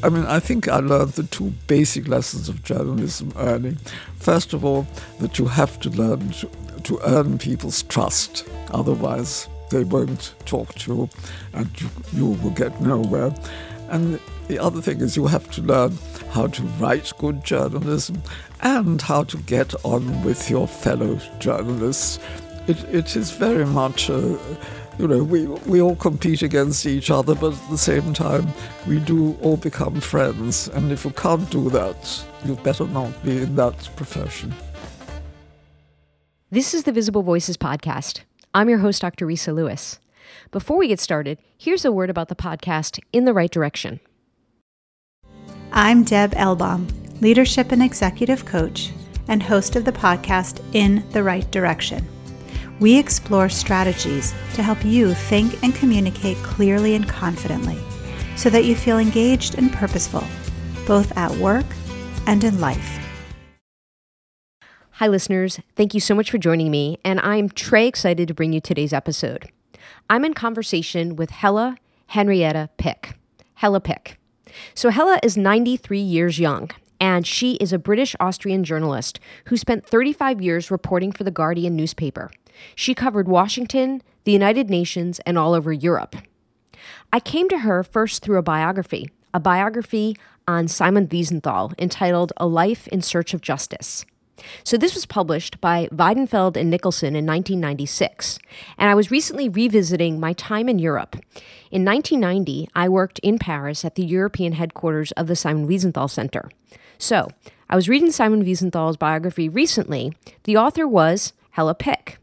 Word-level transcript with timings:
I 0.00 0.10
mean, 0.10 0.24
I 0.26 0.38
think 0.38 0.68
I 0.68 0.78
learned 0.78 1.12
the 1.14 1.24
two 1.24 1.52
basic 1.66 2.06
lessons 2.06 2.48
of 2.48 2.62
journalism 2.62 3.32
early. 3.36 3.76
First 4.20 4.52
of 4.52 4.64
all, 4.64 4.86
that 5.18 5.38
you 5.38 5.46
have 5.46 5.80
to 5.80 5.90
learn 5.90 6.30
to, 6.30 6.48
to 6.84 7.00
earn 7.04 7.38
people's 7.38 7.82
trust, 7.82 8.48
otherwise, 8.70 9.48
they 9.70 9.82
won't 9.82 10.34
talk 10.46 10.74
to 10.76 10.94
you 10.94 11.10
and 11.52 11.68
you, 11.80 11.88
you 12.12 12.26
will 12.26 12.50
get 12.50 12.80
nowhere. 12.80 13.34
And 13.88 14.20
the 14.46 14.58
other 14.58 14.80
thing 14.80 15.00
is, 15.00 15.16
you 15.16 15.26
have 15.26 15.50
to 15.52 15.62
learn 15.62 15.98
how 16.30 16.46
to 16.46 16.62
write 16.80 17.12
good 17.18 17.44
journalism 17.44 18.22
and 18.60 19.02
how 19.02 19.24
to 19.24 19.36
get 19.38 19.74
on 19.84 20.22
with 20.22 20.48
your 20.48 20.68
fellow 20.68 21.18
journalists. 21.40 22.20
It, 22.68 22.82
it 22.94 23.16
is 23.16 23.32
very 23.32 23.66
much 23.66 24.10
a 24.10 24.38
you 24.98 25.06
know, 25.06 25.22
we, 25.22 25.46
we 25.66 25.80
all 25.80 25.96
compete 25.96 26.42
against 26.42 26.84
each 26.84 27.10
other, 27.10 27.34
but 27.34 27.54
at 27.54 27.70
the 27.70 27.78
same 27.78 28.12
time, 28.12 28.48
we 28.86 28.98
do 28.98 29.36
all 29.42 29.56
become 29.56 30.00
friends. 30.00 30.68
And 30.68 30.90
if 30.90 31.04
you 31.04 31.12
can't 31.12 31.48
do 31.50 31.70
that, 31.70 32.24
you 32.44 32.56
better 32.56 32.86
not 32.86 33.22
be 33.24 33.42
in 33.42 33.56
that 33.56 33.88
profession. 33.96 34.52
This 36.50 36.74
is 36.74 36.82
the 36.82 36.92
Visible 36.92 37.22
Voices 37.22 37.56
podcast. 37.56 38.22
I'm 38.54 38.68
your 38.68 38.78
host, 38.78 39.02
Dr. 39.02 39.26
Risa 39.26 39.54
Lewis. 39.54 40.00
Before 40.50 40.76
we 40.76 40.88
get 40.88 41.00
started, 41.00 41.38
here's 41.56 41.84
a 41.84 41.92
word 41.92 42.10
about 42.10 42.28
the 42.28 42.34
podcast 42.34 43.00
In 43.12 43.24
the 43.24 43.32
Right 43.32 43.50
Direction. 43.50 44.00
I'm 45.72 46.02
Deb 46.02 46.32
Elbaum, 46.32 46.90
leadership 47.20 47.70
and 47.70 47.82
executive 47.82 48.44
coach, 48.46 48.90
and 49.28 49.42
host 49.42 49.76
of 49.76 49.84
the 49.84 49.92
podcast 49.92 50.60
In 50.72 51.04
the 51.12 51.22
Right 51.22 51.48
Direction 51.50 52.08
we 52.80 52.98
explore 52.98 53.48
strategies 53.48 54.32
to 54.54 54.62
help 54.62 54.84
you 54.84 55.14
think 55.14 55.62
and 55.62 55.74
communicate 55.74 56.36
clearly 56.38 56.94
and 56.94 57.08
confidently 57.08 57.78
so 58.36 58.48
that 58.50 58.64
you 58.64 58.74
feel 58.76 58.98
engaged 58.98 59.56
and 59.56 59.72
purposeful, 59.72 60.24
both 60.86 61.16
at 61.16 61.30
work 61.38 61.66
and 62.26 62.44
in 62.44 62.60
life. 62.60 62.98
Hi, 64.92 65.06
listeners. 65.06 65.60
Thank 65.76 65.94
you 65.94 66.00
so 66.00 66.14
much 66.14 66.30
for 66.30 66.38
joining 66.38 66.70
me, 66.70 66.98
and 67.04 67.20
I'm 67.20 67.48
Trey 67.48 67.86
excited 67.86 68.26
to 68.28 68.34
bring 68.34 68.52
you 68.52 68.60
today's 68.60 68.92
episode. 68.92 69.48
I'm 70.10 70.24
in 70.24 70.34
conversation 70.34 71.14
with 71.14 71.30
Hella 71.30 71.76
Henrietta 72.08 72.70
Pick. 72.78 73.14
Hella 73.54 73.80
Pick. 73.80 74.18
So, 74.74 74.90
Hella 74.90 75.20
is 75.22 75.36
93 75.36 76.00
years 76.00 76.40
young, 76.40 76.70
and 77.00 77.26
she 77.26 77.54
is 77.54 77.72
a 77.72 77.78
British 77.78 78.16
Austrian 78.18 78.64
journalist 78.64 79.20
who 79.46 79.56
spent 79.56 79.86
35 79.86 80.40
years 80.40 80.70
reporting 80.70 81.12
for 81.12 81.22
the 81.22 81.30
Guardian 81.30 81.76
newspaper. 81.76 82.30
She 82.74 82.94
covered 82.94 83.28
Washington, 83.28 84.02
the 84.24 84.32
United 84.32 84.70
Nations, 84.70 85.20
and 85.20 85.38
all 85.38 85.54
over 85.54 85.72
Europe. 85.72 86.16
I 87.12 87.20
came 87.20 87.48
to 87.48 87.58
her 87.58 87.82
first 87.82 88.22
through 88.22 88.38
a 88.38 88.42
biography, 88.42 89.10
a 89.32 89.40
biography 89.40 90.16
on 90.46 90.68
Simon 90.68 91.06
Wiesenthal 91.06 91.72
entitled 91.78 92.32
A 92.36 92.46
Life 92.46 92.88
in 92.88 93.02
Search 93.02 93.34
of 93.34 93.40
Justice. 93.40 94.04
So, 94.62 94.76
this 94.76 94.94
was 94.94 95.04
published 95.04 95.60
by 95.60 95.88
Weidenfeld 95.88 96.56
and 96.56 96.72
Nicolson 96.72 97.16
in 97.16 97.26
1996, 97.26 98.38
and 98.78 98.88
I 98.88 98.94
was 98.94 99.10
recently 99.10 99.48
revisiting 99.48 100.20
my 100.20 100.32
time 100.32 100.68
in 100.68 100.78
Europe. 100.78 101.16
In 101.70 101.84
1990, 101.84 102.68
I 102.74 102.88
worked 102.88 103.18
in 103.20 103.38
Paris 103.38 103.84
at 103.84 103.96
the 103.96 104.04
European 104.04 104.52
headquarters 104.52 105.10
of 105.12 105.26
the 105.26 105.34
Simon 105.34 105.66
Wiesenthal 105.66 106.08
Center. 106.08 106.48
So, 106.98 107.28
I 107.68 107.76
was 107.76 107.88
reading 107.88 108.10
Simon 108.10 108.44
Wiesenthal's 108.44 108.96
biography 108.96 109.48
recently. 109.48 110.12
The 110.44 110.56
author 110.56 110.86
was 110.86 111.32
Hella 111.50 111.74
Pick. 111.74 112.18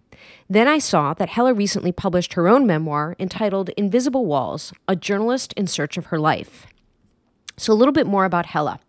Then 0.47 0.67
I 0.67 0.77
saw 0.77 1.15
that 1.15 1.29
Hella 1.29 1.53
recently 1.53 1.91
published 1.91 2.33
her 2.33 2.47
own 2.47 2.67
memoir 2.67 3.15
entitled 3.19 3.69
Invisible 3.69 4.25
Walls 4.25 4.73
A 4.87 4.95
Journalist 4.95 5.53
in 5.53 5.65
Search 5.65 5.97
of 5.97 6.07
Her 6.07 6.19
Life. 6.19 6.67
So, 7.57 7.73
a 7.73 7.75
little 7.75 7.93
bit 7.93 8.05
more 8.05 8.25
about 8.25 8.47
Hella. 8.47 8.79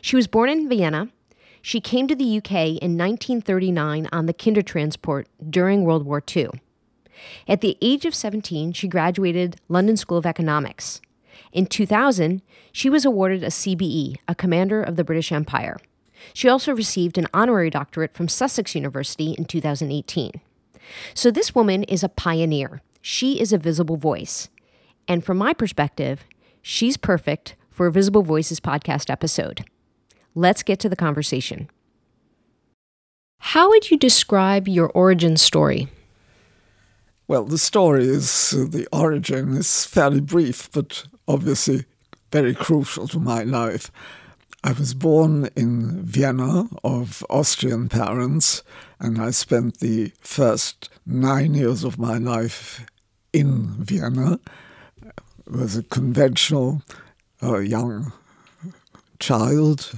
She 0.00 0.16
was 0.16 0.26
born 0.26 0.48
in 0.48 0.68
Vienna. 0.68 1.08
She 1.62 1.80
came 1.80 2.08
to 2.08 2.16
the 2.16 2.38
UK 2.38 2.52
in 2.82 2.96
1939 2.96 4.08
on 4.10 4.26
the 4.26 4.34
Kindertransport 4.34 5.26
during 5.48 5.84
World 5.84 6.04
War 6.04 6.22
II. 6.34 6.48
At 7.46 7.60
the 7.60 7.76
age 7.80 8.04
of 8.04 8.14
17, 8.14 8.72
she 8.72 8.88
graduated 8.88 9.56
London 9.68 9.96
School 9.96 10.18
of 10.18 10.26
Economics. 10.26 11.00
In 11.52 11.66
2000, 11.66 12.42
she 12.72 12.90
was 12.90 13.04
awarded 13.04 13.44
a 13.44 13.48
CBE, 13.48 14.16
a 14.26 14.34
Commander 14.34 14.82
of 14.82 14.96
the 14.96 15.04
British 15.04 15.30
Empire. 15.30 15.76
She 16.34 16.48
also 16.48 16.74
received 16.74 17.18
an 17.18 17.28
honorary 17.32 17.70
doctorate 17.70 18.14
from 18.14 18.28
Sussex 18.28 18.74
University 18.74 19.34
in 19.38 19.44
2018. 19.44 20.40
So 21.14 21.30
this 21.30 21.54
woman 21.54 21.84
is 21.84 22.02
a 22.02 22.08
pioneer. 22.08 22.82
She 23.00 23.40
is 23.40 23.52
a 23.52 23.58
visible 23.58 23.96
voice. 23.96 24.48
And 25.06 25.24
from 25.24 25.38
my 25.38 25.54
perspective, 25.54 26.24
she's 26.62 26.96
perfect 26.96 27.56
for 27.70 27.86
a 27.86 27.92
Visible 27.92 28.22
Voices 28.22 28.60
podcast 28.60 29.10
episode. 29.10 29.64
Let's 30.34 30.62
get 30.62 30.78
to 30.80 30.88
the 30.88 30.96
conversation. 30.96 31.70
How 33.38 33.68
would 33.70 33.90
you 33.90 33.96
describe 33.96 34.68
your 34.68 34.90
origin 34.90 35.36
story? 35.36 35.88
Well, 37.28 37.44
the 37.44 37.58
story 37.58 38.06
is 38.08 38.54
uh, 38.56 38.66
the 38.68 38.86
origin 38.92 39.56
is 39.56 39.84
fairly 39.84 40.20
brief, 40.20 40.70
but 40.72 41.04
obviously 41.26 41.84
very 42.32 42.54
crucial 42.54 43.06
to 43.08 43.20
my 43.20 43.42
life. 43.42 43.90
I 44.64 44.72
was 44.72 44.92
born 44.92 45.48
in 45.54 46.02
Vienna 46.02 46.68
of 46.82 47.24
Austrian 47.30 47.88
parents, 47.88 48.62
and 49.00 49.20
I 49.20 49.30
spent 49.30 49.80
the 49.80 50.12
first 50.20 50.88
nine 51.06 51.54
years 51.54 51.84
of 51.84 51.98
my 51.98 52.18
life 52.18 52.84
in 53.32 53.84
Vienna. 53.84 54.40
I 55.04 55.10
was 55.46 55.76
a 55.76 55.82
conventional 55.82 56.82
uh, 57.42 57.58
young 57.58 58.12
child. 59.18 59.92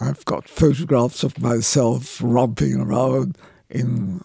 I've 0.00 0.24
got 0.24 0.48
photographs 0.48 1.22
of 1.22 1.40
myself 1.40 2.20
romping 2.22 2.80
around 2.80 3.36
in 3.68 4.22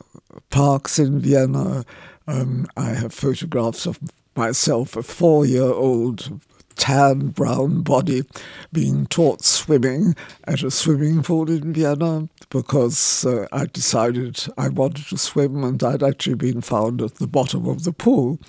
parks 0.50 1.00
in 1.00 1.20
Vienna. 1.20 1.86
Um, 2.28 2.68
I 2.76 2.90
have 2.90 3.14
photographs 3.14 3.86
of 3.86 4.00
myself, 4.36 4.96
a 4.96 5.04
four 5.04 5.46
year 5.46 5.64
old 5.64 6.42
tan 6.76 7.30
brown 7.30 7.82
body 7.82 8.24
being 8.72 9.06
taught 9.08 9.44
swimming 9.44 10.16
at 10.46 10.64
a 10.64 10.72
swimming 10.72 11.24
pool 11.24 11.50
in 11.50 11.74
Vienna 11.74 12.28
because 12.50 13.26
uh, 13.26 13.48
I 13.52 13.66
decided 13.66 14.46
I 14.58 14.70
wanted 14.70 15.08
to 15.08 15.18
swim 15.18 15.64
and 15.64 15.82
I'd 15.84 16.04
actually 16.04 16.36
been 16.36 16.62
found 16.62 17.02
at 17.02 17.16
the 17.16 17.28
bottom 17.28 17.68
of 17.68 17.84
the 17.84 17.94
pool 17.94 18.40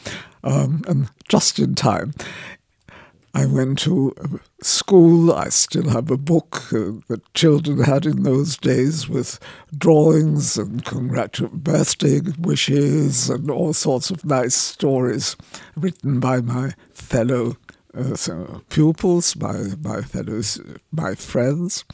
um, 0.45 0.83
and 0.87 1.09
just 1.29 1.59
in 1.59 1.75
time. 1.75 2.13
I 3.37 3.45
went 3.45 3.81
to 3.81 4.15
school. 4.63 5.31
I 5.31 5.51
still 5.51 5.91
have 5.91 6.11
a 6.11 6.17
book 6.17 6.73
uh, 6.73 6.93
that 7.09 7.35
children 7.35 7.83
had 7.83 8.07
in 8.07 8.23
those 8.23 8.57
days 8.57 9.11
with 9.11 9.39
drawings 9.77 10.57
and 10.57 10.83
congratulatory 10.83 11.59
birthday 11.59 12.21
wishes 12.39 13.29
and 13.29 13.51
all 13.51 13.75
sorts 13.75 14.11
of 14.11 14.25
nice 14.25 14.55
stories 14.55 15.37
written 15.77 16.19
by 16.19 16.41
my 16.41 16.73
fellow 16.95 17.51
uh, 17.51 17.66
so 18.15 18.63
pupils, 18.69 19.37
my, 19.37 19.75
my 19.83 20.03
fellows, 20.03 20.61
my 20.91 21.15
friends. 21.15 21.85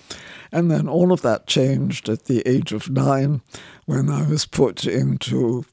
And 0.51 0.71
then 0.71 0.89
all 0.89 1.13
of 1.13 1.23
that 1.23 1.47
changed 1.47 2.09
at 2.09 2.25
the 2.25 2.43
age 2.49 2.73
of 2.73 2.91
nine 2.91 3.43
when 3.87 4.11
I 4.11 4.27
was 4.27 4.47
put 4.47 4.85
into 4.85 5.65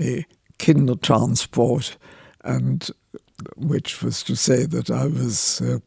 a 0.00 0.26
Kindertransport, 0.58 1.96
and 2.44 2.90
which 3.56 4.02
was 4.02 4.22
to 4.24 4.36
say 4.36 4.66
that 4.66 4.90
I 4.90 5.06
was 5.06 5.60
uh, 5.60 5.78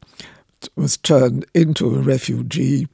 was 0.75 0.97
turned 0.97 1.45
into 1.53 1.95
a 1.95 1.99
refugee 1.99 2.87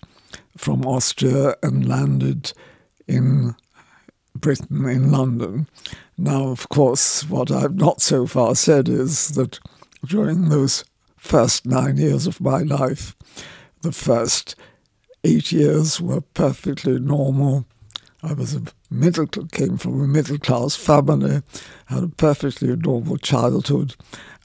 from 0.57 0.85
Austria 0.85 1.55
and 1.61 1.87
landed 1.87 2.53
in 3.07 3.55
Britain, 4.35 4.85
in 4.87 5.11
London. 5.11 5.67
Now, 6.17 6.47
of 6.47 6.69
course, 6.69 7.23
what 7.29 7.51
I've 7.51 7.75
not 7.75 8.01
so 8.01 8.25
far 8.25 8.55
said 8.55 8.89
is 8.89 9.29
that 9.29 9.59
during 10.05 10.49
those 10.49 10.83
first 11.27 11.65
nine 11.65 11.97
years 11.97 12.25
of 12.25 12.39
my 12.39 12.59
life. 12.59 13.13
The 13.81 13.91
first 13.91 14.55
eight 15.25 15.51
years 15.51 15.99
were 15.99 16.21
perfectly 16.21 16.99
normal. 16.99 17.65
I 18.23 18.31
was 18.31 18.55
a 18.55 18.63
middle, 18.89 19.27
came 19.27 19.77
from 19.77 20.01
a 20.01 20.07
middle 20.07 20.37
class 20.37 20.77
family, 20.77 21.41
had 21.87 22.03
a 22.03 22.07
perfectly 22.07 22.75
normal 22.77 23.17
childhood, 23.17 23.95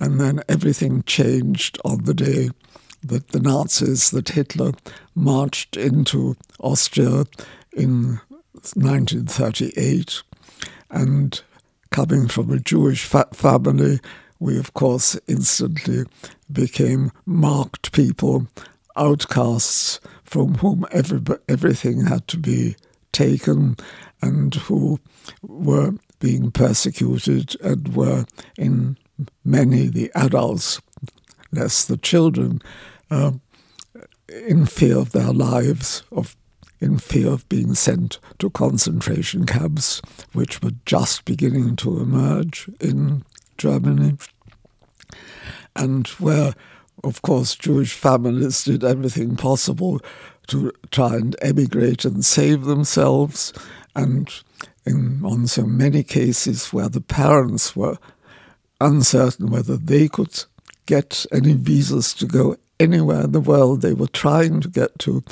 and 0.00 0.20
then 0.20 0.42
everything 0.48 1.04
changed 1.04 1.78
on 1.84 2.02
the 2.02 2.14
day 2.14 2.50
that 3.02 3.28
the 3.28 3.40
Nazis, 3.40 4.10
that 4.10 4.30
Hitler 4.30 4.72
marched 5.14 5.76
into 5.76 6.36
Austria 6.58 7.26
in 7.72 8.20
1938. 8.74 10.22
And 10.90 11.40
coming 11.90 12.26
from 12.26 12.50
a 12.50 12.58
Jewish 12.58 13.04
fa- 13.04 13.28
family, 13.32 14.00
we 14.42 14.58
of 14.58 14.74
course 14.74 15.16
instantly 15.28 16.04
became 16.50 17.12
marked 17.24 17.92
people, 17.92 18.48
outcasts 18.96 20.00
from 20.24 20.56
whom 20.56 20.84
every, 20.90 21.20
everything 21.48 22.06
had 22.06 22.26
to 22.26 22.36
be 22.36 22.74
taken 23.12 23.76
and 24.20 24.54
who 24.54 24.98
were 25.42 25.94
being 26.18 26.50
persecuted 26.50 27.54
and 27.60 27.94
were 27.94 28.24
in 28.58 28.98
many, 29.44 29.86
the 29.86 30.10
adults, 30.16 30.80
less 31.52 31.84
the 31.84 31.96
children, 31.96 32.60
um, 33.10 33.40
in 34.28 34.66
fear 34.66 34.98
of 34.98 35.12
their 35.12 35.32
lives, 35.32 36.02
of 36.10 36.36
in 36.80 36.98
fear 36.98 37.28
of 37.28 37.48
being 37.48 37.74
sent 37.74 38.18
to 38.40 38.50
concentration 38.50 39.46
camps, 39.46 40.02
which 40.32 40.60
were 40.60 40.72
just 40.84 41.24
beginning 41.24 41.76
to 41.76 42.00
emerge 42.00 42.68
in 42.80 43.22
Germany, 43.62 44.16
and 45.76 46.08
where, 46.18 46.52
of 47.04 47.22
course, 47.22 47.54
Jewish 47.54 47.92
families 47.92 48.64
did 48.64 48.82
everything 48.82 49.36
possible 49.36 50.00
to 50.48 50.72
try 50.90 51.14
and 51.14 51.36
emigrate 51.40 52.04
and 52.04 52.24
save 52.24 52.64
themselves, 52.64 53.52
and 53.94 54.28
in 54.84 55.24
on 55.24 55.46
so 55.46 55.62
many 55.62 56.02
cases 56.02 56.72
where 56.72 56.88
the 56.88 57.00
parents 57.00 57.76
were 57.76 57.98
uncertain 58.80 59.48
whether 59.48 59.76
they 59.76 60.08
could 60.08 60.44
get 60.86 61.24
any 61.30 61.52
visas 61.52 62.12
to 62.14 62.26
go 62.26 62.56
anywhere 62.80 63.22
in 63.22 63.30
the 63.30 63.40
world 63.40 63.80
they 63.80 63.94
were 63.94 64.08
trying 64.08 64.60
to 64.60 64.68
get 64.68 64.98
to, 64.98 65.22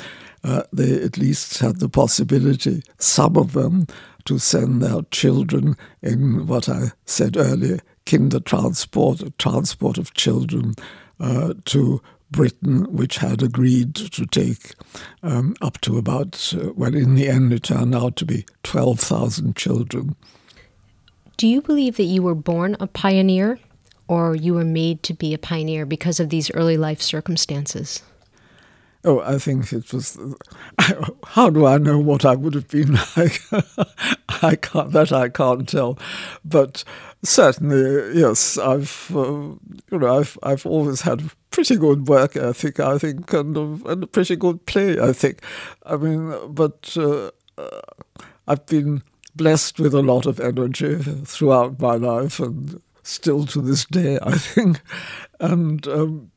uh, 0.44 0.62
they 0.72 1.02
at 1.02 1.18
least 1.18 1.58
had 1.58 1.80
the 1.80 1.88
possibility, 1.88 2.80
some 2.98 3.36
of 3.36 3.54
them, 3.54 3.88
to 4.24 4.38
send 4.38 4.80
their 4.80 5.02
children 5.10 5.76
in 6.00 6.46
what 6.46 6.68
I 6.68 6.92
said 7.06 7.36
earlier, 7.36 7.80
kinder 8.10 8.40
transport, 8.40 9.22
transport 9.38 9.98
of 9.98 10.14
children 10.14 10.74
uh, 11.20 11.54
to 11.66 12.02
Britain, 12.30 12.84
which 12.94 13.18
had 13.18 13.42
agreed 13.42 13.94
to 13.94 14.26
take 14.26 14.74
um, 15.22 15.54
up 15.60 15.80
to 15.82 15.98
about, 15.98 16.54
uh, 16.56 16.72
well, 16.74 16.94
in 16.94 17.14
the 17.14 17.28
end, 17.28 17.52
it 17.52 17.64
turned 17.64 17.94
out 17.94 18.16
to 18.16 18.24
be 18.24 18.44
12,000 18.62 19.56
children. 19.56 20.16
Do 21.36 21.46
you 21.46 21.62
believe 21.62 21.96
that 21.96 22.04
you 22.04 22.22
were 22.22 22.34
born 22.34 22.76
a 22.80 22.86
pioneer 22.86 23.58
or 24.08 24.34
you 24.34 24.54
were 24.54 24.64
made 24.64 25.02
to 25.04 25.14
be 25.14 25.32
a 25.32 25.38
pioneer 25.38 25.86
because 25.86 26.20
of 26.20 26.28
these 26.28 26.50
early 26.52 26.76
life 26.76 27.00
circumstances? 27.00 28.02
Oh, 29.02 29.20
I 29.20 29.38
think 29.38 29.72
it 29.72 29.92
was. 29.94 30.18
How 31.24 31.48
do 31.48 31.64
I 31.64 31.78
know 31.78 31.98
what 31.98 32.24
I 32.26 32.34
would 32.34 32.54
have 32.54 32.68
been 32.68 32.92
like? 33.16 33.40
I 34.42 34.56
can't. 34.56 34.92
That 34.92 35.10
I 35.10 35.30
can't 35.30 35.66
tell. 35.66 35.98
But 36.44 36.84
certainly, 37.22 38.18
yes, 38.18 38.58
I've. 38.58 39.10
Uh, 39.14 39.54
you 39.90 39.98
know, 39.98 40.18
I've. 40.18 40.38
I've 40.42 40.66
always 40.66 41.00
had 41.02 41.30
pretty 41.50 41.76
good 41.76 42.08
work 42.08 42.36
ethic. 42.36 42.78
I 42.78 42.98
think, 42.98 43.32
and 43.32 43.56
and 43.86 44.04
a 44.04 44.06
pretty 44.06 44.36
good 44.36 44.66
play. 44.66 45.00
I 45.00 45.14
think. 45.14 45.42
I 45.86 45.96
mean, 45.96 46.52
but 46.52 46.94
uh, 46.98 47.30
uh, 47.56 47.80
I've 48.46 48.66
been 48.66 49.02
blessed 49.34 49.80
with 49.80 49.94
a 49.94 50.02
lot 50.02 50.26
of 50.26 50.40
energy 50.40 50.96
throughout 51.24 51.80
my 51.80 51.94
life, 51.94 52.38
and 52.38 52.82
still 53.02 53.46
to 53.46 53.62
this 53.62 53.86
day, 53.86 54.18
I 54.22 54.36
think. 54.36 54.82
And 55.38 55.86
um, 55.88 56.30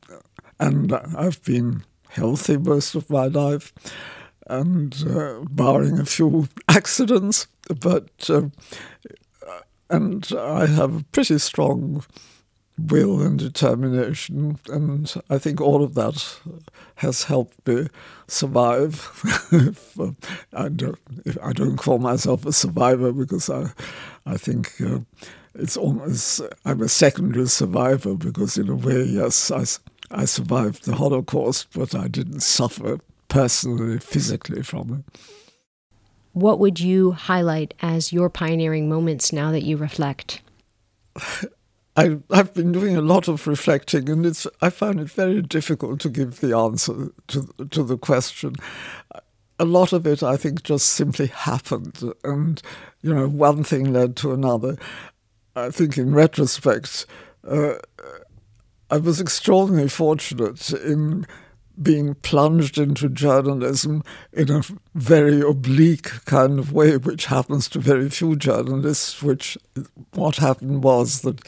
and 0.61 0.93
I've 0.93 1.43
been 1.43 1.83
healthy 2.13 2.57
most 2.57 2.95
of 2.95 3.09
my 3.09 3.25
life, 3.27 3.73
and 4.47 4.95
uh, 5.09 5.39
barring 5.49 5.99
a 5.99 6.05
few 6.05 6.47
accidents, 6.69 7.47
but 7.81 8.09
um, 8.29 8.51
and 9.89 10.27
I 10.37 10.65
have 10.65 10.95
a 10.95 11.03
pretty 11.11 11.37
strong 11.39 12.03
will 12.77 13.21
and 13.21 13.37
determination, 13.37 14.57
and 14.69 15.13
I 15.29 15.37
think 15.37 15.61
all 15.61 15.83
of 15.83 15.93
that 15.93 16.39
has 16.95 17.23
helped 17.23 17.67
me 17.67 17.87
survive. 18.27 19.09
if, 19.51 19.99
uh, 19.99 20.11
I 20.53 20.69
don't, 20.69 20.99
if 21.25 21.37
I 21.41 21.53
don't 21.53 21.77
call 21.77 21.99
myself 21.99 22.45
a 22.45 22.53
survivor 22.53 23.11
because 23.11 23.49
I, 23.49 23.71
I 24.25 24.37
think. 24.37 24.73
Uh, 24.81 24.99
it's 25.55 25.77
almost 25.77 26.41
I'm 26.65 26.81
a 26.81 26.89
secondary 26.89 27.45
survivor 27.45 28.15
because 28.15 28.57
in 28.57 28.69
a 28.69 28.75
way, 28.75 29.03
yes, 29.03 29.51
I, 29.51 29.65
I 30.11 30.25
survived 30.25 30.85
the 30.85 30.95
Holocaust, 30.95 31.67
but 31.73 31.95
I 31.95 32.07
didn't 32.07 32.41
suffer 32.41 32.99
personally, 33.27 33.99
physically 33.99 34.61
from 34.61 35.05
it. 35.07 35.19
What 36.33 36.59
would 36.59 36.79
you 36.79 37.11
highlight 37.11 37.73
as 37.81 38.11
your 38.11 38.29
pioneering 38.29 38.89
moments 38.89 39.31
now 39.31 39.51
that 39.51 39.63
you 39.63 39.77
reflect? 39.77 40.41
I, 41.95 42.17
have 42.31 42.53
been 42.55 42.71
doing 42.71 42.97
a 42.97 43.01
lot 43.01 43.27
of 43.27 43.45
reflecting, 43.45 44.09
and 44.09 44.25
it's 44.25 44.47
I 44.61 44.71
found 44.71 44.99
it 44.99 45.11
very 45.11 45.41
difficult 45.41 45.99
to 46.01 46.09
give 46.09 46.39
the 46.39 46.57
answer 46.57 47.11
to 47.27 47.47
to 47.69 47.83
the 47.83 47.97
question. 47.97 48.55
A 49.59 49.65
lot 49.65 49.93
of 49.93 50.07
it, 50.07 50.23
I 50.23 50.35
think, 50.35 50.63
just 50.63 50.87
simply 50.87 51.27
happened, 51.27 52.01
and 52.23 52.61
you 53.03 53.13
know, 53.13 53.27
one 53.27 53.63
thing 53.63 53.93
led 53.93 54.15
to 54.17 54.33
another. 54.33 54.77
I 55.55 55.69
think, 55.69 55.99
in 55.99 56.15
retrospect, 56.15 57.05
uh, 57.47 57.75
I 58.93 58.97
was 58.97 59.19
extraordinarily 59.19 59.89
fortunate 59.89 60.69
in 60.71 61.25
being 61.81 62.13
plunged 62.13 62.77
into 62.77 63.09
journalism 63.09 64.03
in 64.31 64.51
a 64.51 64.61
very 64.93 65.41
oblique 65.41 66.11
kind 66.25 66.59
of 66.59 66.71
way, 66.71 66.97
which 66.97 67.25
happens 67.25 67.67
to 67.69 67.79
very 67.79 68.07
few 68.11 68.35
journalists. 68.35 69.23
Which 69.23 69.57
what 70.13 70.35
happened 70.35 70.83
was 70.83 71.21
that 71.21 71.41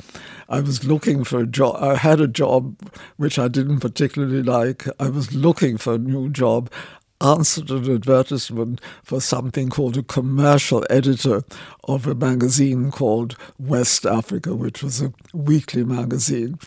I 0.49 0.59
was 0.59 0.85
looking 0.85 1.23
for 1.23 1.39
a 1.39 1.45
job. 1.45 1.75
I 1.83 1.97
had 1.97 2.19
a 2.19 2.27
job 2.27 2.79
which 3.17 3.37
I 3.37 3.47
didn't 3.47 3.81
particularly 3.81 4.41
like. 4.41 4.87
I 4.99 5.09
was 5.09 5.35
looking 5.35 5.77
for 5.77 5.93
a 5.93 5.99
new 5.99 6.31
job. 6.31 6.71
Answered 7.21 7.69
an 7.69 7.93
advertisement 7.93 8.81
for 9.03 9.21
something 9.21 9.69
called 9.69 9.97
a 9.97 10.03
commercial 10.03 10.83
editor 10.89 11.43
of 11.83 12.07
a 12.07 12.15
magazine 12.15 12.89
called 12.89 13.37
West 13.59 14.03
Africa, 14.03 14.55
which 14.55 14.81
was 14.81 14.99
a 14.99 15.13
weekly 15.31 15.83
magazine. 15.83 16.57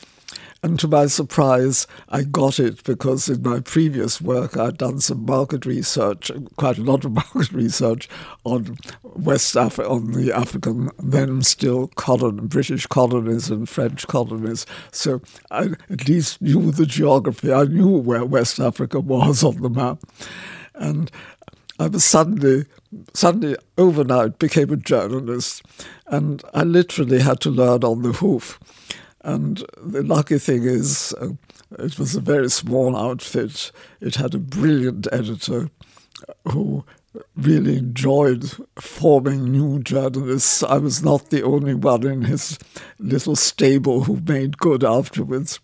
And 0.63 0.79
to 0.81 0.89
my 0.89 1.07
surprise, 1.07 1.87
I 2.09 2.23
got 2.23 2.59
it 2.59 2.83
because 2.83 3.29
in 3.29 3.43
my 3.43 3.61
previous 3.61 4.21
work 4.21 4.57
I'd 4.57 4.79
done 4.79 4.99
some 5.01 5.25
market 5.25 5.65
research, 5.65 6.33
quite 6.57 6.79
a 6.79 6.83
lot 6.83 7.05
of 7.05 7.13
market 7.35 7.53
research 7.53 8.09
on 8.45 8.77
West 9.03 9.57
Africa, 9.57 9.89
on 9.89 10.13
the 10.13 10.33
African, 10.33 10.91
then 10.99 11.43
still 11.43 11.89
colon, 11.89 12.49
British 12.49 12.87
colonies 12.87 13.51
and 13.51 13.69
French 13.69 14.07
colonies. 14.09 14.67
So 14.91 15.23
I 15.51 15.71
at 15.91 16.09
least 16.09 16.43
knew 16.43 16.73
the 16.73 16.87
geography. 16.87 17.53
I 17.53 17.65
knew 17.65 17.97
where 17.97 18.25
West 18.25 18.59
Africa 18.59 18.99
was 18.99 19.45
on 19.45 19.63
the 19.63 19.71
map. 19.71 20.01
And 20.75 21.11
I 21.79 21.87
was 21.87 22.05
suddenly, 22.05 22.67
suddenly 23.15 23.57
overnight 23.77 24.41
became 24.41 24.73
a 24.73 24.77
journalist. 24.77 25.63
And 26.07 26.43
I 26.53 26.65
literally 26.65 27.21
had 27.21 27.41
to 27.41 27.51
learn 27.51 27.85
on 27.85 28.03
the 28.03 28.13
hoof. 28.15 28.59
And 29.23 29.65
the 29.77 30.03
lucky 30.03 30.39
thing 30.39 30.65
is, 30.65 31.15
uh, 31.21 31.31
it 31.79 31.99
was 31.99 32.15
a 32.15 32.21
very 32.21 32.51
small 32.51 32.97
outfit. 32.97 33.73
It 34.01 34.15
had 34.15 34.35
a 34.35 34.39
brilliant 34.39 35.09
editor 35.13 35.71
who 36.47 36.85
really 37.37 37.79
enjoyed 37.79 38.51
forming 38.81 39.51
new 39.51 39.81
journalists. 39.81 40.63
I 40.63 40.79
was 40.79 41.03
not 41.03 41.31
the 41.31 41.43
only 41.43 41.75
one 41.75 42.07
in 42.07 42.23
his 42.23 42.59
little 42.99 43.37
stable 43.37 44.05
who 44.05 44.21
made 44.27 44.59
good 44.59 44.85
afterwards. 44.85 45.61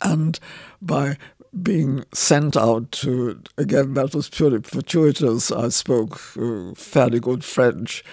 And 0.00 0.38
by 0.80 1.18
being 1.62 2.04
sent 2.12 2.56
out 2.56 2.90
to, 2.92 3.40
again, 3.56 3.94
that 3.94 4.14
was 4.14 4.28
purely 4.28 4.60
fortuitous. 4.62 5.50
I 5.50 5.68
spoke 5.68 6.20
uh, 6.36 6.74
fairly 6.74 7.20
good 7.20 7.44
French 7.44 8.04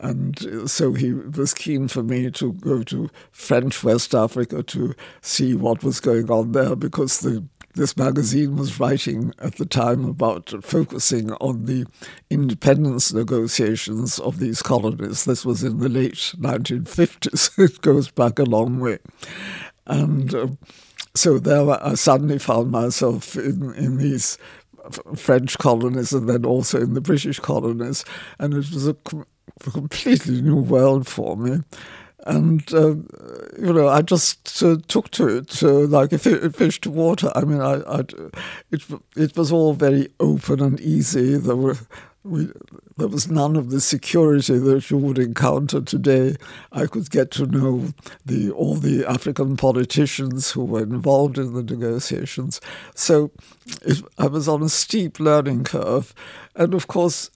and 0.00 0.68
so 0.68 0.92
he 0.92 1.12
was 1.12 1.54
keen 1.54 1.88
for 1.88 2.02
me 2.02 2.30
to 2.32 2.52
go 2.54 2.82
to 2.82 3.10
French 3.30 3.82
West 3.84 4.14
Africa 4.14 4.62
to 4.62 4.94
see 5.22 5.54
what 5.54 5.84
was 5.84 6.00
going 6.00 6.30
on 6.30 6.52
there 6.52 6.74
because 6.76 7.20
the 7.20 7.44
this 7.74 7.96
magazine 7.96 8.56
was 8.56 8.78
writing 8.78 9.32
at 9.40 9.56
the 9.56 9.66
time 9.66 10.04
about 10.04 10.54
focusing 10.62 11.32
on 11.34 11.64
the 11.64 11.84
independence 12.30 13.12
negotiations 13.12 14.20
of 14.20 14.38
these 14.38 14.62
colonies. 14.62 15.24
This 15.24 15.44
was 15.44 15.64
in 15.64 15.78
the 15.78 15.88
late 15.88 16.34
1950s. 16.38 17.58
it 17.58 17.80
goes 17.80 18.12
back 18.12 18.38
a 18.38 18.44
long 18.44 18.78
way. 18.78 18.98
And 19.86 20.32
uh, 20.32 20.46
so 21.14 21.38
there 21.38 21.68
I 21.70 21.94
suddenly 21.94 22.38
found 22.38 22.70
myself 22.70 23.36
in, 23.36 23.74
in 23.74 23.98
these 23.98 24.38
French 25.16 25.58
colonies 25.58 26.12
and 26.12 26.28
then 26.28 26.44
also 26.44 26.80
in 26.80 26.94
the 26.94 27.00
British 27.00 27.40
colonies. 27.40 28.04
And 28.38 28.54
it 28.54 28.70
was 28.70 28.88
a 28.88 28.96
a 29.66 29.70
completely 29.70 30.42
new 30.42 30.56
world 30.56 31.06
for 31.06 31.36
me. 31.36 31.60
And, 32.26 32.62
uh, 32.72 32.94
you 33.58 33.72
know, 33.72 33.88
I 33.88 34.00
just 34.00 34.62
uh, 34.62 34.78
took 34.88 35.10
to 35.10 35.28
it 35.28 35.62
uh, 35.62 35.86
like 35.86 36.12
a 36.12 36.18
fish 36.18 36.80
to 36.82 36.90
water. 36.90 37.30
I 37.34 37.42
mean, 37.42 37.60
I, 37.60 37.82
I, 37.82 38.00
it, 38.70 38.82
it 39.14 39.36
was 39.36 39.52
all 39.52 39.74
very 39.74 40.08
open 40.20 40.62
and 40.62 40.80
easy. 40.80 41.36
There, 41.36 41.56
were, 41.56 41.76
we, 42.24 42.50
there 42.96 43.08
was 43.08 43.30
none 43.30 43.54
of 43.54 43.70
the 43.70 43.80
security 43.80 44.58
that 44.58 44.90
you 44.90 44.96
would 44.96 45.18
encounter 45.18 45.80
today. 45.80 46.36
I 46.72 46.86
could 46.86 47.10
get 47.10 47.30
to 47.32 47.46
know 47.46 47.92
the, 48.24 48.50
all 48.50 48.76
the 48.76 49.04
African 49.04 49.56
politicians 49.56 50.50
who 50.50 50.64
were 50.64 50.82
involved 50.82 51.38
in 51.38 51.52
the 51.52 51.62
negotiations. 51.62 52.60
So 52.94 53.30
it, 53.82 54.02
I 54.18 54.26
was 54.26 54.48
on 54.48 54.62
a 54.62 54.70
steep 54.70 55.20
learning 55.20 55.64
curve. 55.64 56.14
And 56.56 56.72
of 56.72 56.86
course, 56.86 57.30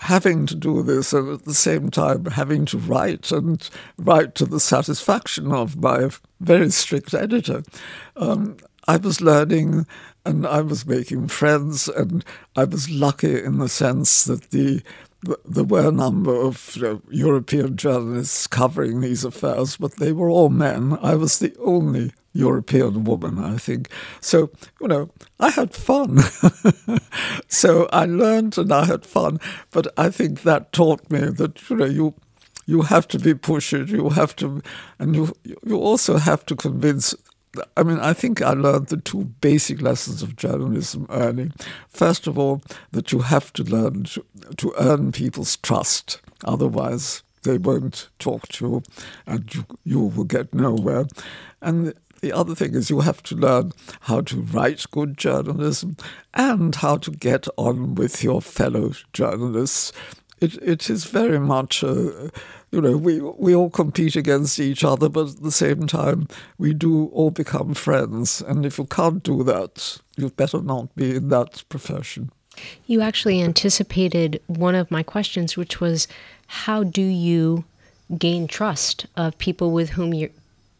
having 0.00 0.46
to 0.46 0.54
do 0.54 0.82
this 0.82 1.12
and 1.12 1.30
at 1.30 1.44
the 1.44 1.54
same 1.54 1.90
time 1.90 2.24
having 2.24 2.64
to 2.64 2.78
write 2.78 3.30
and 3.30 3.68
write 3.98 4.34
to 4.34 4.46
the 4.46 4.60
satisfaction 4.60 5.52
of 5.52 5.76
my 5.76 6.08
very 6.40 6.70
strict 6.70 7.14
editor. 7.14 7.62
Um, 8.16 8.56
I 8.88 8.96
was 8.96 9.20
learning 9.20 9.86
and 10.24 10.46
I 10.46 10.60
was 10.60 10.86
making 10.86 11.28
friends, 11.28 11.88
and 11.88 12.24
I 12.56 12.64
was 12.64 12.90
lucky 12.90 13.42
in 13.42 13.58
the 13.58 13.68
sense 13.68 14.24
that 14.24 14.50
the 14.50 14.82
there 15.44 15.64
were 15.64 15.88
a 15.88 15.92
number 15.92 16.34
of 16.34 16.76
you 16.76 16.82
know, 16.82 17.02
European 17.10 17.76
journalists 17.76 18.46
covering 18.46 19.00
these 19.00 19.22
affairs, 19.22 19.76
but 19.76 19.96
they 19.96 20.12
were 20.12 20.30
all 20.30 20.48
men. 20.48 20.98
I 21.02 21.14
was 21.14 21.38
the 21.38 21.54
only 21.62 22.12
European 22.32 23.04
woman, 23.04 23.38
I 23.38 23.58
think. 23.58 23.90
So, 24.20 24.50
you 24.80 24.88
know, 24.88 25.10
I 25.38 25.50
had 25.50 25.74
fun. 25.74 26.20
so 27.48 27.88
I 27.92 28.06
learned 28.06 28.56
and 28.56 28.72
I 28.72 28.86
had 28.86 29.04
fun. 29.04 29.38
But 29.70 29.88
I 29.96 30.10
think 30.10 30.42
that 30.42 30.72
taught 30.72 31.10
me 31.10 31.20
that, 31.20 31.68
you 31.68 31.76
know, 31.76 31.84
you 31.84 32.14
you 32.66 32.82
have 32.82 33.08
to 33.08 33.18
be 33.18 33.34
pushed, 33.34 33.72
you 33.72 34.10
have 34.10 34.36
to, 34.36 34.62
and 34.98 35.16
you 35.16 35.34
you 35.66 35.76
also 35.76 36.18
have 36.18 36.46
to 36.46 36.54
convince 36.54 37.16
I 37.76 37.82
mean, 37.82 37.98
I 37.98 38.12
think 38.12 38.42
I 38.42 38.52
learned 38.52 38.88
the 38.88 38.96
two 38.96 39.24
basic 39.40 39.82
lessons 39.82 40.22
of 40.22 40.36
journalism 40.36 41.06
early. 41.10 41.50
First 41.88 42.26
of 42.26 42.38
all, 42.38 42.62
that 42.92 43.10
you 43.10 43.20
have 43.20 43.52
to 43.54 43.64
learn 43.64 44.04
to, 44.04 44.24
to 44.56 44.72
earn 44.78 45.10
people's 45.10 45.56
trust. 45.56 46.20
Otherwise, 46.44 47.22
they 47.42 47.58
won't 47.58 48.08
talk 48.18 48.46
to 48.48 48.66
you 48.66 48.82
and 49.26 49.54
you, 49.54 49.64
you 49.84 50.00
will 50.00 50.24
get 50.24 50.54
nowhere. 50.54 51.06
And 51.60 51.94
the 52.20 52.32
other 52.32 52.54
thing 52.54 52.74
is 52.74 52.90
you 52.90 53.00
have 53.00 53.22
to 53.24 53.34
learn 53.34 53.72
how 54.02 54.20
to 54.22 54.40
write 54.40 54.84
good 54.90 55.16
journalism 55.16 55.96
and 56.34 56.74
how 56.74 56.98
to 56.98 57.10
get 57.10 57.48
on 57.56 57.94
with 57.94 58.22
your 58.22 58.42
fellow 58.42 58.92
journalists. 59.12 59.92
It, 60.40 60.54
it 60.62 60.88
is 60.88 61.04
very 61.04 61.38
much 61.38 61.82
a, 61.82 62.30
you 62.70 62.80
know, 62.80 62.96
we 62.96 63.20
we 63.20 63.54
all 63.54 63.70
compete 63.70 64.16
against 64.16 64.58
each 64.58 64.84
other, 64.84 65.08
but 65.08 65.28
at 65.28 65.42
the 65.42 65.52
same 65.52 65.86
time, 65.86 66.28
we 66.56 66.72
do 66.72 67.06
all 67.12 67.30
become 67.30 67.74
friends. 67.74 68.40
And 68.40 68.64
if 68.64 68.78
you 68.78 68.86
can't 68.86 69.22
do 69.22 69.42
that, 69.44 69.98
you'd 70.16 70.36
better 70.36 70.62
not 70.62 70.94
be 70.96 71.16
in 71.16 71.28
that 71.28 71.62
profession. 71.68 72.30
You 72.86 73.00
actually 73.00 73.42
anticipated 73.42 74.40
one 74.46 74.74
of 74.74 74.90
my 74.90 75.02
questions, 75.02 75.56
which 75.56 75.80
was, 75.80 76.08
how 76.46 76.84
do 76.84 77.02
you 77.02 77.64
gain 78.18 78.46
trust 78.46 79.06
of 79.16 79.38
people 79.38 79.70
with 79.70 79.90
whom 79.90 80.14
you're 80.14 80.30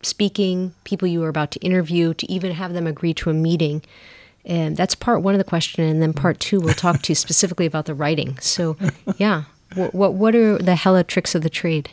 speaking, 0.02 0.72
people 0.84 1.06
you 1.06 1.22
are 1.22 1.28
about 1.28 1.50
to 1.52 1.60
interview, 1.60 2.14
to 2.14 2.32
even 2.32 2.52
have 2.52 2.72
them 2.72 2.86
agree 2.86 3.14
to 3.14 3.30
a 3.30 3.34
meeting? 3.34 3.82
And 4.44 4.76
that's 4.76 4.94
part 4.94 5.22
one 5.22 5.34
of 5.34 5.38
the 5.38 5.44
question, 5.44 5.84
and 5.84 6.00
then 6.00 6.12
part 6.12 6.40
two, 6.40 6.60
we'll 6.60 6.74
talk 6.74 7.02
to 7.02 7.10
you 7.10 7.14
specifically 7.26 7.66
about 7.66 7.86
the 7.86 7.94
writing. 7.94 8.38
So, 8.38 8.76
yeah, 9.16 9.44
what, 9.74 9.94
what, 9.94 10.14
what 10.14 10.34
are 10.34 10.58
the 10.58 10.76
hella 10.76 11.04
tricks 11.04 11.34
of 11.34 11.42
the 11.42 11.50
trade? 11.50 11.90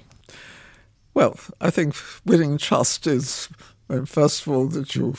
Well, 1.13 1.39
I 1.59 1.71
think 1.71 1.95
winning 2.25 2.57
trust 2.57 3.07
is, 3.07 3.49
first 4.05 4.41
of 4.45 4.53
all, 4.53 4.67
that 4.67 4.95
you 4.95 5.15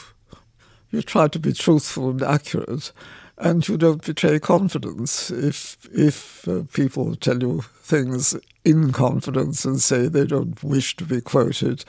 you 0.91 1.03
try 1.03 1.29
to 1.29 1.39
be 1.39 1.53
truthful 1.53 2.11
and 2.11 2.23
accurate, 2.23 2.93
and 3.37 3.67
you 3.69 3.77
don't 3.77 4.05
betray 4.05 4.39
confidence. 4.39 5.31
If 5.31 5.77
if 5.93 6.47
uh, 6.49 6.63
people 6.73 7.15
tell 7.17 7.43
you 7.43 7.63
things 7.83 8.37
in 8.65 8.93
confidence 8.93 9.65
and 9.65 9.81
say 9.81 10.09
they 10.09 10.25
don't 10.25 10.63
wish 10.63 10.97
to 10.97 11.05
be 11.05 11.21
quoted, 11.21 11.85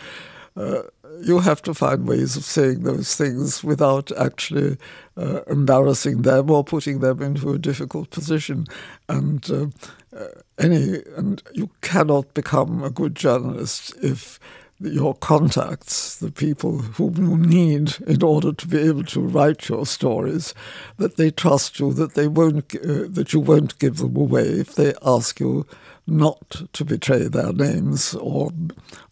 uh, 0.55 0.83
you 1.21 1.39
have 1.39 1.61
to 1.63 1.73
find 1.73 2.07
ways 2.07 2.35
of 2.35 2.43
saying 2.43 2.83
those 2.83 3.15
things 3.15 3.63
without 3.63 4.11
actually 4.17 4.77
uh, 5.17 5.41
embarrassing 5.47 6.21
them 6.21 6.49
or 6.49 6.63
putting 6.63 6.99
them 6.99 7.21
into 7.21 7.51
a 7.51 7.57
difficult 7.57 8.09
position. 8.09 8.65
And 9.07 9.49
uh, 9.49 9.67
uh, 10.15 10.27
any 10.57 11.01
and 11.15 11.41
you 11.53 11.69
cannot 11.81 12.33
become 12.33 12.83
a 12.83 12.89
good 12.89 13.15
journalist 13.15 13.95
if 14.01 14.39
your 14.81 15.13
contacts, 15.13 16.17
the 16.19 16.31
people 16.31 16.77
whom 16.77 17.17
you 17.17 17.37
need 17.37 17.95
in 18.07 18.23
order 18.23 18.53
to 18.53 18.67
be 18.67 18.77
able 18.77 19.03
to 19.03 19.19
write 19.19 19.67
your 19.67 19.85
stories, 19.85 20.53
that 20.97 21.17
they 21.17 21.29
trust 21.29 21.79
you, 21.79 21.91
that 21.93 22.13
they 22.13 22.29
won't, 22.29 22.73
uh, 22.75 23.03
that 23.09 23.33
you 23.33 23.41
won't 23.41 23.77
give 23.79 23.97
them 23.97 24.15
away 24.15 24.43
if 24.43 24.75
they 24.75 24.93
ask 25.05 25.39
you 25.41 25.65
not 26.07 26.63
to 26.71 26.85
betray 26.85 27.27
their 27.27 27.51
names 27.51 28.15
or, 28.15 28.51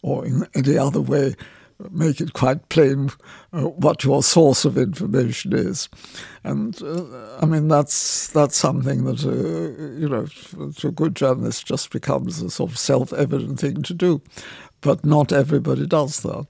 or 0.00 0.24
in 0.24 0.46
any 0.54 0.78
other 0.78 1.02
way 1.02 1.34
make 1.90 2.20
it 2.20 2.32
quite 2.32 2.68
plain 2.68 3.10
uh, 3.52 3.62
what 3.62 4.04
your 4.04 4.22
source 4.22 4.64
of 4.64 4.76
information 4.76 5.52
is, 5.52 5.88
and 6.44 6.80
uh, 6.82 7.38
I 7.40 7.46
mean 7.46 7.68
that's 7.68 8.28
that's 8.28 8.56
something 8.56 9.04
that 9.04 9.24
uh, 9.24 9.98
you 9.98 10.08
know 10.08 10.26
to 10.72 10.88
a 10.88 10.92
good 10.92 11.14
journalist 11.14 11.66
just 11.66 11.90
becomes 11.90 12.42
a 12.42 12.50
sort 12.50 12.70
of 12.70 12.78
self-evident 12.78 13.60
thing 13.60 13.82
to 13.82 13.94
do, 13.94 14.20
but 14.80 15.04
not 15.04 15.32
everybody 15.32 15.86
does 15.86 16.20
that. 16.22 16.46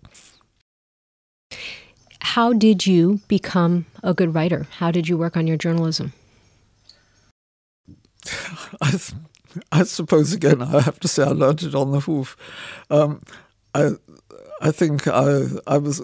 How 2.20 2.52
did 2.52 2.86
you 2.86 3.20
become 3.28 3.86
a 4.02 4.14
good 4.14 4.34
writer? 4.34 4.66
How 4.78 4.90
did 4.90 5.08
you 5.08 5.16
work 5.18 5.36
on 5.36 5.46
your 5.46 5.56
journalism? 5.56 6.12
I, 8.80 8.98
I 9.72 9.82
suppose 9.84 10.32
again 10.32 10.62
I 10.62 10.80
have 10.80 11.00
to 11.00 11.08
say 11.08 11.22
I 11.22 11.28
learned 11.28 11.62
it 11.62 11.74
on 11.74 11.92
the 11.92 12.00
hoof. 12.00 12.36
Um, 12.90 13.20
I 14.60 14.70
think 14.70 15.06
I 15.06 15.44
I 15.66 15.78
was 15.78 16.02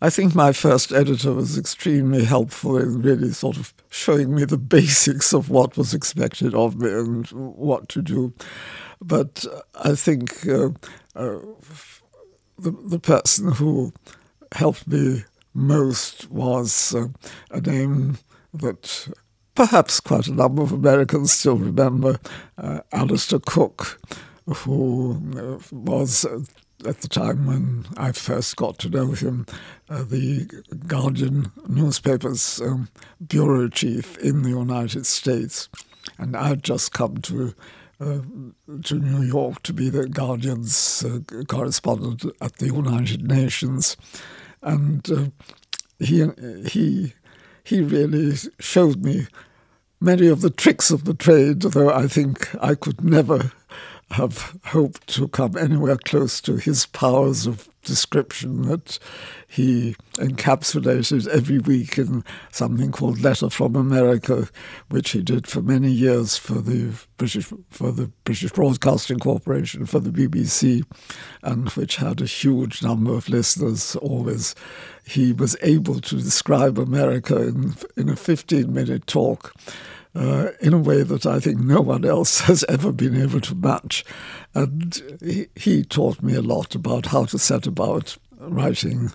I 0.00 0.10
think 0.10 0.34
my 0.34 0.52
first 0.52 0.92
editor 0.92 1.32
was 1.32 1.56
extremely 1.56 2.24
helpful 2.24 2.76
in 2.76 3.02
really 3.02 3.32
sort 3.32 3.56
of 3.56 3.72
showing 3.90 4.34
me 4.34 4.44
the 4.44 4.58
basics 4.58 5.32
of 5.32 5.48
what 5.48 5.76
was 5.76 5.94
expected 5.94 6.54
of 6.54 6.76
me 6.76 6.90
and 6.90 7.28
what 7.28 7.88
to 7.90 8.02
do. 8.02 8.32
But 9.00 9.44
I 9.84 9.94
think 9.94 10.46
uh, 10.48 10.70
uh, 11.14 11.38
the 12.58 12.70
the 12.70 12.98
person 12.98 13.52
who 13.52 13.92
helped 14.52 14.86
me 14.86 15.24
most 15.54 16.30
was 16.30 16.94
uh, 16.94 17.08
a 17.50 17.60
name 17.60 18.18
that 18.54 19.08
perhaps 19.54 20.00
quite 20.00 20.26
a 20.26 20.34
number 20.34 20.62
of 20.62 20.72
Americans 20.72 21.32
still 21.32 21.56
remember, 21.56 22.18
uh, 22.58 22.80
Alistair 22.92 23.38
Cooke, 23.38 24.00
who 24.46 25.20
uh, 25.36 25.58
was 25.70 26.26
at 26.86 27.00
the 27.00 27.08
time 27.08 27.46
when 27.46 27.86
I 27.96 28.12
first 28.12 28.56
got 28.56 28.78
to 28.80 28.88
know 28.88 29.12
him, 29.12 29.46
uh, 29.88 30.02
the 30.02 30.46
Guardian 30.86 31.52
newspaper's 31.68 32.60
um, 32.60 32.88
bureau 33.26 33.68
chief 33.68 34.16
in 34.18 34.42
the 34.42 34.50
United 34.50 35.06
States. 35.06 35.68
And 36.18 36.36
I 36.36 36.48
had 36.48 36.62
just 36.62 36.92
come 36.92 37.18
to 37.18 37.54
uh, 38.00 38.20
to 38.82 38.94
New 38.96 39.22
York 39.22 39.62
to 39.62 39.72
be 39.72 39.88
the 39.88 40.08
Guardian's 40.08 41.04
uh, 41.04 41.20
correspondent 41.46 42.24
at 42.40 42.56
the 42.56 42.66
United 42.66 43.28
Nations, 43.28 43.96
and 44.60 45.08
uh, 45.10 45.26
he 46.00 46.26
he 46.68 47.12
he 47.62 47.80
really 47.80 48.34
showed 48.58 49.04
me 49.04 49.28
many 50.00 50.26
of 50.26 50.40
the 50.40 50.50
tricks 50.50 50.90
of 50.90 51.04
the 51.04 51.14
trade, 51.14 51.60
though 51.60 51.90
I 51.90 52.08
think 52.08 52.52
I 52.60 52.74
could 52.74 53.04
never 53.04 53.52
have 54.12 54.58
hoped 54.66 55.06
to 55.06 55.28
come 55.28 55.56
anywhere 55.56 55.96
close 55.96 56.40
to 56.42 56.56
his 56.56 56.86
powers 56.86 57.46
of 57.46 57.68
description 57.82 58.62
that 58.62 58.98
he 59.48 59.96
encapsulated 60.14 61.26
every 61.28 61.58
week 61.58 61.98
in 61.98 62.22
something 62.50 62.92
called 62.92 63.20
Letter 63.20 63.50
from 63.50 63.74
America, 63.74 64.48
which 64.88 65.10
he 65.10 65.22
did 65.22 65.46
for 65.46 65.62
many 65.62 65.90
years 65.90 66.36
for 66.36 66.54
the 66.54 66.92
British 67.16 67.50
for 67.70 67.90
the 67.90 68.10
British 68.24 68.52
Broadcasting 68.52 69.18
Corporation 69.18 69.86
for 69.86 69.98
the 69.98 70.10
BBC, 70.10 70.84
and 71.42 71.68
which 71.70 71.96
had 71.96 72.20
a 72.20 72.26
huge 72.26 72.82
number 72.82 73.14
of 73.14 73.28
listeners. 73.28 73.96
Always, 73.96 74.54
he 75.04 75.32
was 75.32 75.56
able 75.62 76.00
to 76.00 76.16
describe 76.16 76.78
America 76.78 77.48
in 77.48 77.74
in 77.96 78.08
a 78.08 78.16
fifteen 78.16 78.72
minute 78.72 79.06
talk 79.06 79.54
uh, 80.14 80.48
in 80.60 80.74
a 80.74 80.78
way 80.78 81.02
that 81.02 81.26
I 81.26 81.40
think 81.40 81.58
no 81.58 81.80
one 81.80 82.04
else 82.04 82.40
has 82.42 82.64
ever 82.68 82.92
been 82.92 83.20
able 83.20 83.40
to 83.40 83.54
match. 83.54 84.04
And 84.54 85.18
he, 85.22 85.46
he 85.54 85.84
taught 85.84 86.22
me 86.22 86.34
a 86.34 86.42
lot 86.42 86.74
about 86.74 87.06
how 87.06 87.24
to 87.26 87.38
set 87.38 87.66
about 87.66 88.16
writing 88.38 89.12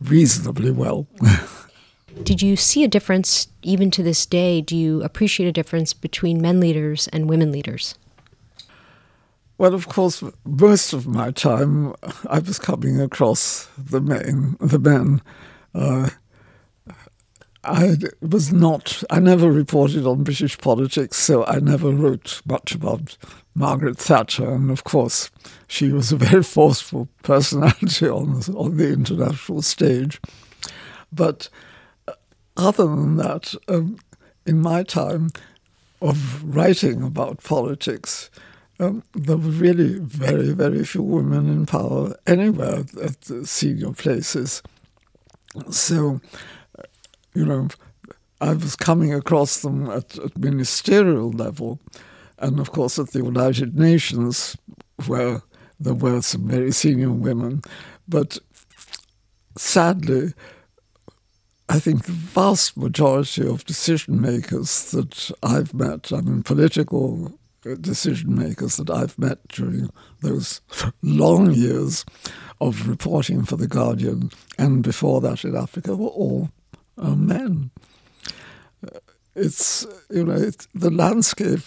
reasonably 0.00 0.70
well. 0.70 1.06
Did 2.22 2.42
you 2.42 2.56
see 2.56 2.82
a 2.84 2.88
difference, 2.88 3.48
even 3.62 3.90
to 3.92 4.02
this 4.02 4.26
day? 4.26 4.60
Do 4.60 4.76
you 4.76 5.02
appreciate 5.02 5.46
a 5.46 5.52
difference 5.52 5.92
between 5.92 6.42
men 6.42 6.58
leaders 6.58 7.08
and 7.08 7.28
women 7.28 7.52
leaders? 7.52 7.94
Well, 9.56 9.74
of 9.74 9.88
course, 9.88 10.22
most 10.44 10.92
of 10.92 11.06
my 11.06 11.30
time 11.30 11.94
I 12.28 12.38
was 12.38 12.58
coming 12.58 13.00
across 13.00 13.68
the 13.76 14.00
men. 14.00 14.56
The 14.60 14.78
men. 14.78 15.20
Uh, 15.74 16.10
I 17.64 17.96
was 18.20 18.52
not, 18.52 19.02
I 19.10 19.18
never 19.18 19.50
reported 19.50 20.06
on 20.06 20.22
British 20.22 20.56
politics, 20.58 21.16
so 21.16 21.44
I 21.44 21.58
never 21.58 21.90
wrote 21.90 22.40
much 22.46 22.74
about 22.74 23.16
Margaret 23.54 23.98
Thatcher. 23.98 24.50
And 24.50 24.70
of 24.70 24.84
course, 24.84 25.30
she 25.66 25.92
was 25.92 26.12
a 26.12 26.16
very 26.16 26.42
forceful 26.58 27.08
personality 27.22 28.08
on, 28.08 28.42
on 28.54 28.76
the 28.76 28.92
international 28.92 29.62
stage. 29.62 30.20
But 31.12 31.48
uh, 32.06 32.12
other 32.56 32.86
than 32.86 33.16
that, 33.16 33.54
um, 33.66 33.98
in 34.46 34.60
my 34.60 34.82
time 34.82 35.30
of 36.00 36.44
writing 36.44 37.02
about 37.02 37.42
politics, 37.42 38.30
um, 38.80 39.02
there 39.14 39.36
were 39.36 39.50
really 39.50 39.98
very, 39.98 40.52
very 40.52 40.84
few 40.84 41.02
women 41.02 41.48
in 41.48 41.66
power 41.66 42.14
anywhere 42.26 42.84
at 43.02 43.20
the 43.22 43.44
senior 43.44 43.92
places. 43.92 44.62
So, 45.70 46.20
you 47.34 47.44
know, 47.44 47.68
I 48.40 48.52
was 48.52 48.76
coming 48.76 49.12
across 49.12 49.60
them 49.60 49.90
at, 49.90 50.18
at 50.18 50.38
ministerial 50.38 51.30
level, 51.32 51.80
and 52.38 52.60
of 52.60 52.70
course 52.72 52.98
at 52.98 53.10
the 53.10 53.22
United 53.22 53.78
Nations, 53.78 54.56
where 55.06 55.42
there 55.80 55.94
were 55.94 56.22
some 56.22 56.48
very 56.48 56.72
senior 56.72 57.10
women. 57.10 57.62
But 58.06 58.38
sadly, 59.56 60.32
I 61.68 61.78
think 61.78 62.04
the 62.04 62.12
vast 62.12 62.76
majority 62.76 63.46
of 63.46 63.64
decision 63.64 64.20
makers 64.20 64.90
that 64.92 65.30
I've 65.42 65.74
met, 65.74 66.12
I 66.12 66.20
mean, 66.20 66.42
political 66.42 67.38
decision 67.80 68.34
makers 68.34 68.76
that 68.76 68.88
I've 68.88 69.18
met 69.18 69.46
during 69.48 69.90
those 70.22 70.60
long 71.02 71.52
years 71.52 72.06
of 72.60 72.88
reporting 72.88 73.44
for 73.44 73.56
The 73.56 73.66
Guardian 73.66 74.30
and 74.58 74.82
before 74.82 75.20
that 75.20 75.44
in 75.44 75.56
Africa 75.56 75.94
were 75.94 76.08
all 76.08 76.50
uh, 76.98 77.14
men. 77.14 77.70
It's, 79.34 79.86
you 80.10 80.24
know, 80.24 80.34
it, 80.34 80.66
the 80.74 80.90
landscape 80.90 81.60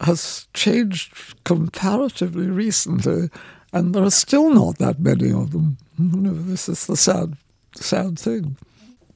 has 0.00 0.46
changed 0.54 1.12
comparatively 1.44 2.48
recently, 2.48 3.30
and 3.72 3.94
there 3.94 4.04
are 4.04 4.10
still 4.10 4.50
not 4.50 4.78
that 4.78 5.00
many 5.00 5.32
of 5.32 5.50
them. 5.50 5.78
This 5.98 6.68
is 6.68 6.86
the 6.86 6.96
sad, 6.96 7.36
sad 7.74 8.18
thing. 8.18 8.56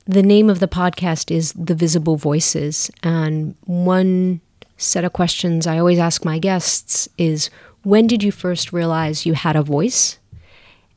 The 0.07 0.23
name 0.23 0.51
of 0.51 0.59
the 0.59 0.69
podcast 0.69 1.31
is 1.31 1.53
The 1.53 1.75
Visible 1.75 2.17
Voices, 2.17 2.91
and 3.03 3.55
one 3.67 4.41
set 4.77 5.05
of 5.05 5.13
questions 5.13 5.67
I 5.67 5.79
always 5.79 5.99
ask 5.99 6.25
my 6.25 6.39
guests 6.39 7.09
is 7.17 7.51
when 7.85 8.07
did 8.07 8.23
you 8.23 8.33
first 8.33 8.73
realize 8.73 9.27
you 9.27 9.35
had 9.35 9.57
a 9.57 9.63
voice? 9.63 10.19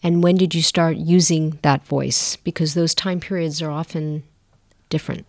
And 0.05 0.21
when 0.21 0.35
did 0.35 0.53
you 0.53 0.61
start 0.61 0.97
using 0.97 1.57
that 1.63 1.83
voice? 1.83 2.35
Because 2.35 2.75
those 2.75 2.93
time 2.93 3.19
periods 3.19 3.59
are 3.63 3.71
often 3.71 4.21
different. 4.87 5.25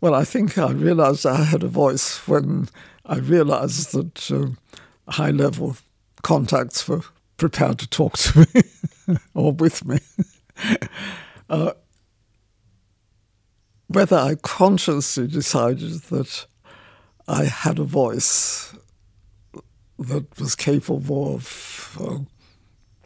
Well, 0.00 0.16
I 0.16 0.24
think 0.24 0.58
I 0.58 0.72
realized 0.72 1.24
I 1.26 1.44
had 1.44 1.62
a 1.62 1.68
voice 1.68 2.26
when 2.26 2.68
I 3.06 3.18
realized 3.18 3.92
that 3.92 4.32
uh, 4.32 5.12
high 5.12 5.30
level 5.30 5.76
contacts 6.24 6.88
were 6.88 7.02
prepared 7.36 7.78
to 7.78 7.86
talk 7.88 8.18
to 8.18 8.48
me 8.52 9.16
or 9.34 9.52
with 9.52 9.84
me. 9.84 10.00
uh, 11.48 11.74
whether 13.86 14.16
I 14.16 14.34
consciously 14.42 15.28
decided 15.28 16.02
that 16.10 16.46
I 17.28 17.44
had 17.44 17.78
a 17.78 17.84
voice 17.84 18.74
that 19.98 20.38
was 20.38 20.54
capable 20.54 21.34
of 21.34 21.96
uh, 22.00 22.18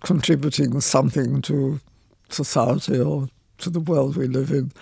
contributing 0.03 0.81
something 0.81 1.43
to 1.43 1.81
society 2.29 2.99
or 2.99 3.29
to 3.59 3.71
the 3.71 3.81
world 3.81 4.17
we 4.17 4.27
live 4.27 4.51
in. 4.51 4.73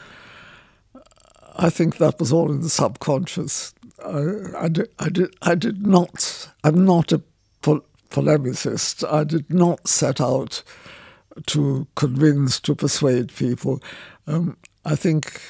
I 1.58 1.70
think 1.70 1.96
that 1.96 2.18
was 2.18 2.32
all 2.32 2.52
in 2.52 2.60
the 2.60 2.68
subconscious. 2.68 3.74
I, 4.04 4.24
I, 4.58 4.68
did, 4.68 4.88
I, 4.98 5.08
did, 5.08 5.34
I 5.42 5.54
did 5.54 5.86
not, 5.86 6.50
I'm 6.64 6.84
not 6.84 7.12
a 7.12 7.22
pol- 7.62 7.86
polemicist. 8.10 9.10
I 9.10 9.24
did 9.24 9.52
not 9.52 9.88
set 9.88 10.20
out 10.20 10.62
to 11.46 11.86
convince, 11.94 12.60
to 12.60 12.74
persuade 12.74 13.34
people. 13.34 13.82
Um, 14.26 14.56
I 14.84 14.96
think 14.96 15.40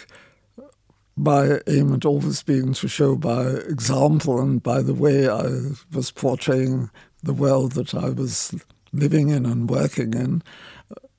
my 1.16 1.60
aim 1.66 1.90
had 1.92 2.04
always 2.04 2.42
been 2.42 2.74
to 2.74 2.88
show 2.88 3.16
by 3.16 3.46
example 3.46 4.40
and 4.40 4.62
by 4.62 4.82
the 4.82 4.94
way 4.94 5.28
I 5.28 5.72
was 5.92 6.10
portraying 6.10 6.90
the 7.22 7.32
world 7.32 7.72
that 7.72 7.94
I 7.94 8.10
was 8.10 8.54
living 8.92 9.30
in 9.30 9.46
and 9.46 9.68
working 9.68 10.12
in, 10.12 10.42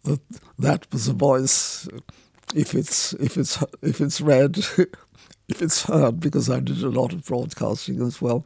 that 0.03 0.21
that 0.59 0.91
was 0.91 1.07
a 1.07 1.13
voice. 1.13 1.87
If 2.55 2.73
it's 2.75 3.13
if 3.13 3.37
it's 3.37 3.63
if 3.81 3.99
it's 3.99 4.21
read, 4.21 4.57
if 5.47 5.61
it's 5.61 5.83
heard, 5.83 6.19
because 6.19 6.49
I 6.49 6.59
did 6.59 6.83
a 6.83 6.89
lot 6.89 7.13
of 7.13 7.25
broadcasting 7.25 8.01
as 8.01 8.21
well, 8.21 8.45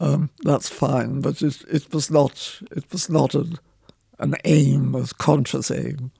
um, 0.00 0.30
that's 0.40 0.68
fine. 0.68 1.20
But 1.20 1.42
it 1.42 1.62
it 1.70 1.92
was 1.92 2.10
not 2.10 2.60
it 2.70 2.90
was 2.92 3.08
not 3.08 3.34
an 3.34 3.58
an 4.18 4.34
aim, 4.44 4.94
a 4.94 5.06
conscious 5.18 5.70
aim. 5.70 6.10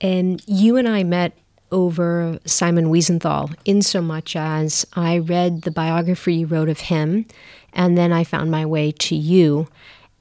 And 0.00 0.42
you 0.46 0.76
and 0.76 0.88
I 0.88 1.02
met 1.02 1.36
over 1.74 2.38
Simon 2.46 2.86
Wiesenthal, 2.86 3.52
in 3.64 3.82
so 3.82 4.00
much 4.00 4.36
as 4.36 4.86
I 4.94 5.18
read 5.18 5.62
the 5.62 5.72
biography 5.72 6.34
you 6.36 6.46
wrote 6.46 6.68
of 6.68 6.80
him, 6.80 7.26
and 7.72 7.98
then 7.98 8.12
I 8.12 8.22
found 8.22 8.50
my 8.50 8.64
way 8.64 8.92
to 8.92 9.16
you. 9.16 9.66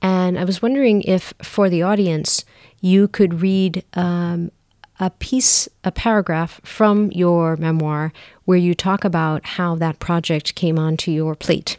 And 0.01 0.37
I 0.39 0.43
was 0.43 0.61
wondering 0.61 1.03
if, 1.03 1.33
for 1.43 1.69
the 1.69 1.83
audience, 1.83 2.43
you 2.81 3.07
could 3.07 3.41
read 3.41 3.85
um, 3.93 4.51
a 4.99 5.11
piece, 5.11 5.69
a 5.83 5.91
paragraph 5.91 6.59
from 6.63 7.11
your 7.11 7.55
memoir 7.57 8.11
where 8.45 8.57
you 8.57 8.73
talk 8.73 9.05
about 9.05 9.45
how 9.45 9.75
that 9.75 9.99
project 9.99 10.55
came 10.55 10.79
onto 10.79 11.11
your 11.11 11.35
plate. 11.35 11.77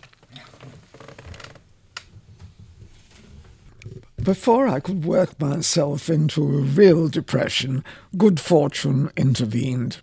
Before 4.25 4.67
I 4.67 4.81
could 4.81 5.05
work 5.05 5.39
myself 5.39 6.09
into 6.09 6.43
a 6.43 6.63
real 6.63 7.09
depression, 7.09 7.85
good 8.17 8.41
fortune 8.41 9.11
intervened. 9.19 9.99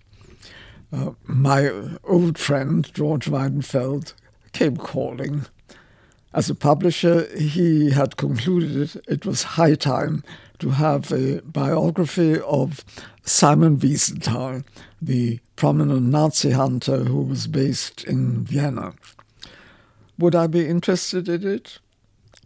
Uh, 0.94 1.14
my 1.24 1.72
old 2.04 2.38
friend, 2.38 2.88
George 2.94 3.26
Weidenfeld, 3.26 4.14
came 4.54 4.78
calling. 4.78 5.48
As 6.36 6.52
a 6.52 6.56
publisher, 6.56 7.36
he 7.36 7.90
had 7.90 8.16
concluded 8.16 9.02
it 9.08 9.26
was 9.26 9.58
high 9.58 9.74
time 9.74 10.24
to 10.60 10.70
have 10.70 11.12
a 11.12 11.42
biography 11.42 12.40
of 12.42 12.86
Simon 13.24 13.78
Wiesenthal, 13.78 14.64
the 15.02 15.40
prominent 15.56 16.04
Nazi 16.04 16.52
hunter 16.52 17.06
who 17.06 17.24
was 17.24 17.48
based 17.48 18.04
in 18.04 18.44
Vienna. 18.44 18.94
Would 20.20 20.36
I 20.36 20.46
be 20.46 20.68
interested 20.68 21.28
in 21.28 21.48
it? 21.48 21.80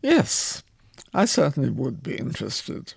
Yes, 0.01 0.63
I 1.15 1.23
certainly 1.23 1.69
would 1.69 2.03
be 2.03 2.17
interested. 2.17 2.93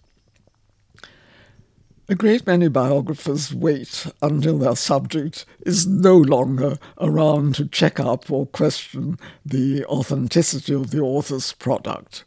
A 2.09 2.16
great 2.16 2.44
many 2.48 2.66
biographers 2.66 3.54
wait 3.54 4.09
until 4.20 4.59
their 4.59 4.74
subject 4.74 5.44
is 5.64 5.87
no 5.87 6.16
longer 6.16 6.78
around 7.00 7.54
to 7.54 7.66
check 7.66 8.00
up 8.00 8.28
or 8.28 8.46
question 8.46 9.20
the 9.46 9.85
authenticity 9.85 10.74
of 10.74 10.90
the 10.90 10.98
author's 10.98 11.52
product. 11.52 12.24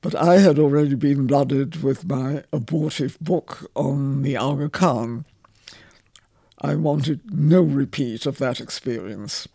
But 0.00 0.14
I 0.14 0.38
had 0.38 0.60
already 0.60 0.94
been 0.94 1.26
blooded 1.26 1.82
with 1.82 2.06
my 2.06 2.44
abortive 2.52 3.18
book 3.20 3.68
on 3.74 4.22
the 4.22 4.36
Aga 4.36 4.68
Khan. 4.68 5.24
I 6.60 6.76
wanted 6.76 7.34
no 7.34 7.62
repeat 7.62 8.26
of 8.26 8.38
that 8.38 8.60
experience. 8.60 9.48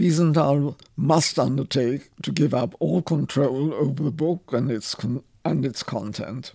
Wiesenthal 0.00 0.76
must 0.96 1.38
undertake 1.38 2.08
to 2.22 2.32
give 2.32 2.54
up 2.54 2.74
all 2.78 3.02
control 3.02 3.74
over 3.74 4.02
the 4.02 4.10
book 4.10 4.50
and 4.50 4.70
its, 4.70 4.94
con- 4.94 5.22
and 5.44 5.66
its 5.66 5.82
content. 5.82 6.54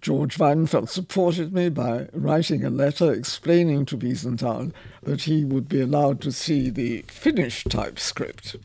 George 0.00 0.38
Weidenfeld 0.38 0.88
supported 0.88 1.52
me 1.52 1.68
by 1.68 2.08
writing 2.12 2.64
a 2.64 2.70
letter 2.70 3.12
explaining 3.12 3.86
to 3.86 3.96
Wiesenthal 3.96 4.72
that 5.04 5.22
he 5.22 5.44
would 5.44 5.68
be 5.68 5.80
allowed 5.80 6.20
to 6.22 6.32
see 6.32 6.68
the 6.68 7.02
finished 7.02 7.70
typescript. 7.70 8.56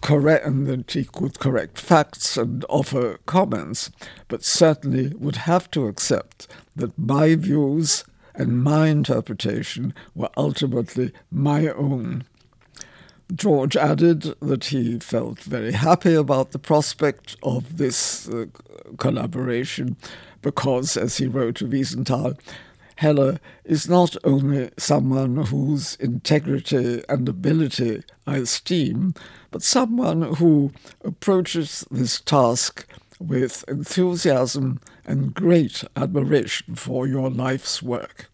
Correct, 0.00 0.46
and 0.46 0.66
that 0.66 0.90
he 0.90 1.04
could 1.04 1.38
correct 1.38 1.78
facts 1.78 2.36
and 2.36 2.64
offer 2.68 3.18
comments, 3.26 3.90
but 4.26 4.42
certainly 4.44 5.12
would 5.16 5.36
have 5.36 5.70
to 5.70 5.86
accept 5.86 6.48
that 6.74 6.98
my 6.98 7.36
views 7.36 8.02
and 8.36 8.62
my 8.62 8.88
interpretation 8.88 9.94
were 10.14 10.30
ultimately 10.36 11.12
my 11.30 11.68
own. 11.68 12.24
George 13.34 13.76
added 13.76 14.34
that 14.40 14.66
he 14.66 14.98
felt 15.00 15.40
very 15.40 15.72
happy 15.72 16.14
about 16.14 16.52
the 16.52 16.58
prospect 16.58 17.36
of 17.42 17.76
this 17.76 18.28
uh, 18.28 18.46
collaboration 18.98 19.96
because, 20.42 20.96
as 20.96 21.16
he 21.16 21.26
wrote 21.26 21.56
to 21.56 21.66
Wiesenthal, 21.66 22.38
Hella 22.96 23.40
is 23.64 23.88
not 23.88 24.16
only 24.24 24.70
someone 24.78 25.36
whose 25.46 25.96
integrity 25.96 27.02
and 27.08 27.28
ability 27.28 28.02
I 28.26 28.36
esteem, 28.38 29.14
but 29.50 29.62
someone 29.62 30.22
who 30.22 30.72
approaches 31.04 31.84
this 31.90 32.20
task 32.20 32.86
with 33.18 33.64
enthusiasm 33.68 34.80
and 35.06 35.32
great 35.32 35.84
admiration 35.94 36.74
for 36.74 37.06
your 37.06 37.30
life's 37.30 37.82
work. 37.82 38.28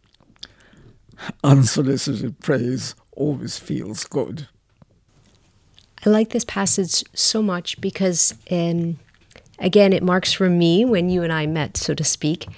Unsolicited 1.45 2.41
praise 2.41 2.95
always 3.13 3.59
feels 3.59 4.05
good. 4.05 4.49
I 6.05 6.11
like 6.11 6.31
this 6.31 6.45
passage 6.45 7.05
so 7.15 7.43
much 7.43 7.81
because, 7.81 8.35
um, 8.51 8.99
again, 9.61 9.93
it 9.93 10.03
marks 10.03 10.33
for 10.33 10.51
me 10.51 10.85
when 10.85 11.11
you 11.11 11.23
and 11.23 11.33
I 11.33 11.47
met, 11.47 11.77
so 11.77 11.95
to 11.95 12.03
speak, 12.03 12.49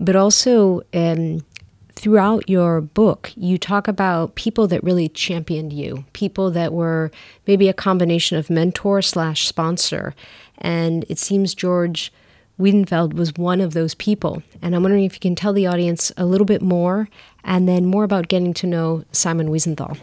but 0.00 0.16
also 0.16 0.82
um, 0.92 1.44
throughout 1.92 2.48
your 2.48 2.80
book, 2.80 3.32
you 3.36 3.58
talk 3.58 3.86
about 3.86 4.34
people 4.34 4.66
that 4.68 4.82
really 4.82 5.08
championed 5.08 5.72
you, 5.72 6.04
people 6.12 6.50
that 6.52 6.72
were 6.72 7.12
maybe 7.46 7.68
a 7.68 7.74
combination 7.74 8.36
of 8.36 8.50
mentor 8.50 9.02
slash 9.02 9.46
sponsor. 9.46 10.14
And 10.58 11.04
it 11.08 11.18
seems 11.18 11.54
George 11.54 12.12
Weidenfeld 12.58 13.14
was 13.14 13.32
one 13.34 13.60
of 13.60 13.72
those 13.72 13.94
people. 13.94 14.42
And 14.60 14.74
I'm 14.74 14.82
wondering 14.82 15.04
if 15.04 15.14
you 15.14 15.20
can 15.20 15.34
tell 15.34 15.52
the 15.52 15.66
audience 15.66 16.12
a 16.16 16.24
little 16.24 16.44
bit 16.44 16.62
more 16.62 17.08
and 17.44 17.68
then 17.68 17.86
more 17.86 18.04
about 18.04 18.28
getting 18.28 18.52
to 18.54 18.66
know 18.66 19.04
Simon 19.12 19.48
Wiesenthal. 19.48 19.98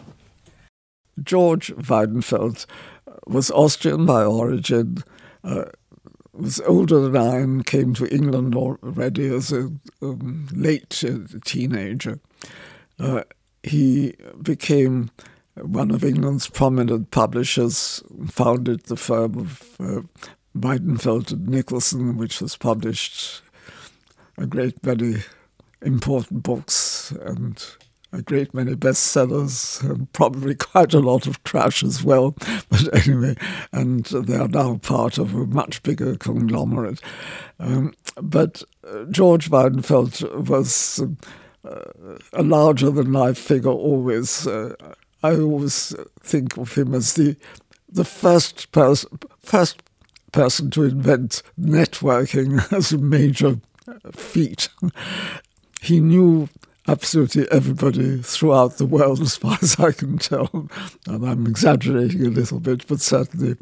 George 1.22 1.74
Weidenfeld 1.76 2.66
was 3.26 3.50
Austrian 3.50 4.06
by 4.06 4.24
origin. 4.24 5.02
Uh, 5.44 5.64
was 6.32 6.60
older 6.62 7.00
than 7.00 7.16
I 7.16 7.36
and 7.38 7.64
came 7.64 7.94
to 7.94 8.06
England 8.14 8.54
already 8.54 9.26
as 9.34 9.52
a 9.52 9.70
um, 10.02 10.48
late 10.52 11.02
teenager. 11.44 12.20
Uh, 12.98 13.22
he 13.62 14.14
became 14.42 15.10
one 15.54 15.90
of 15.90 16.04
England's 16.04 16.48
prominent 16.48 17.10
publishers, 17.10 18.02
founded 18.28 18.84
the 18.84 18.96
firm 18.96 19.38
of 19.38 19.76
uh, 19.80 20.02
Weidenfeld 20.60 21.32
and 21.32 21.48
Nicolson, 21.48 22.16
which 22.16 22.40
has 22.40 22.56
published 22.56 23.42
a 24.38 24.46
great 24.46 24.84
many 24.84 25.16
important 25.82 26.42
books 26.42 27.12
and 27.22 27.64
a 28.12 28.22
great 28.22 28.54
many 28.54 28.74
bestsellers 28.74 29.82
and 29.82 30.10
probably 30.12 30.54
quite 30.72 30.94
a 30.94 31.00
lot 31.00 31.26
of 31.26 31.42
trash 31.44 31.82
as 31.82 32.02
well. 32.02 32.34
But 32.68 33.06
anyway, 33.06 33.36
and 33.72 34.04
they 34.04 34.36
are 34.36 34.48
now 34.48 34.76
part 34.78 35.18
of 35.18 35.34
a 35.34 35.46
much 35.46 35.82
bigger 35.82 36.16
conglomerate. 36.16 37.00
Um, 37.58 37.94
but 38.20 38.62
uh, 38.86 39.04
George 39.04 39.50
Weidenfeld 39.50 40.48
was 40.48 41.02
uh, 41.64 42.18
a 42.32 42.42
larger 42.42 42.90
than 42.90 43.12
life 43.12 43.38
figure 43.38 43.70
always. 43.70 44.46
Uh, 44.46 44.74
I 45.22 45.36
always 45.36 45.94
think 46.20 46.56
of 46.56 46.74
him 46.74 46.94
as 46.94 47.14
the 47.14 47.36
the 47.88 48.04
first 48.04 48.72
person 48.72 49.18
first 49.38 49.82
person 50.36 50.70
to 50.70 50.84
invent 50.84 51.42
networking 51.58 52.60
as 52.76 52.92
a 52.92 52.98
major 52.98 53.58
feat. 54.12 54.68
he 55.80 55.98
knew 55.98 56.46
absolutely 56.86 57.50
everybody 57.50 58.20
throughout 58.20 58.76
the 58.76 58.84
world, 58.84 59.20
as 59.22 59.36
far 59.36 59.56
as 59.62 59.80
I 59.80 59.92
can 59.92 60.18
tell. 60.18 60.68
And 61.06 61.26
I'm 61.26 61.46
exaggerating 61.46 62.26
a 62.26 62.30
little 62.30 62.60
bit, 62.60 62.86
but 62.86 63.00
certainly 63.00 63.56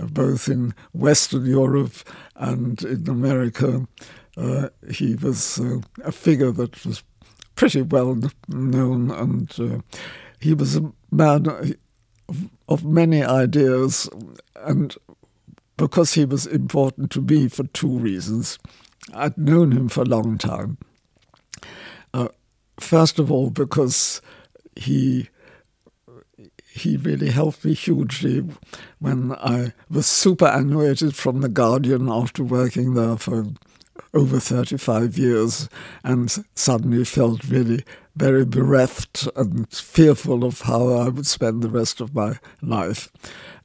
uh, 0.00 0.06
both 0.06 0.48
in 0.48 0.74
Western 0.92 1.46
Europe 1.46 1.94
and 2.34 2.82
in 2.82 3.08
America, 3.08 3.86
uh, 4.36 4.70
he 4.90 5.14
was 5.14 5.60
uh, 5.60 5.78
a 6.04 6.10
figure 6.10 6.50
that 6.50 6.84
was 6.84 7.04
pretty 7.54 7.82
well 7.82 8.18
known, 8.48 9.12
and 9.12 9.60
uh, 9.60 9.78
he 10.40 10.54
was 10.54 10.74
a 10.74 10.92
man 11.12 11.46
of, 11.46 12.50
of 12.68 12.84
many 12.84 13.22
ideas, 13.22 14.08
and 14.56 14.96
because 15.76 16.14
he 16.14 16.24
was 16.24 16.46
important 16.46 17.10
to 17.12 17.20
me 17.20 17.48
for 17.48 17.64
two 17.64 17.98
reasons. 17.98 18.58
I'd 19.14 19.38
known 19.38 19.72
him 19.72 19.88
for 19.88 20.02
a 20.02 20.06
long 20.06 20.38
time. 20.38 20.78
Uh, 22.12 22.28
first 22.80 23.18
of 23.18 23.30
all, 23.30 23.50
because 23.50 24.20
he 24.74 25.28
he 26.76 26.98
really 26.98 27.30
helped 27.30 27.64
me 27.64 27.72
hugely 27.72 28.44
when 28.98 29.32
I 29.32 29.72
was 29.88 30.06
superannuated 30.06 31.14
from 31.16 31.40
The 31.40 31.48
Guardian 31.48 32.10
after 32.10 32.44
working 32.44 32.92
there 32.92 33.16
for 33.16 33.46
over 34.12 34.38
35 34.38 35.16
years 35.16 35.70
and 36.04 36.44
suddenly 36.54 37.04
felt 37.04 37.44
really 37.44 37.82
very 38.14 38.44
bereft 38.44 39.28
and 39.36 39.70
fearful 39.70 40.44
of 40.44 40.62
how 40.62 40.88
I 40.88 41.08
would 41.08 41.26
spend 41.26 41.62
the 41.62 41.70
rest 41.70 42.00
of 42.00 42.14
my 42.14 42.38
life. 42.60 43.10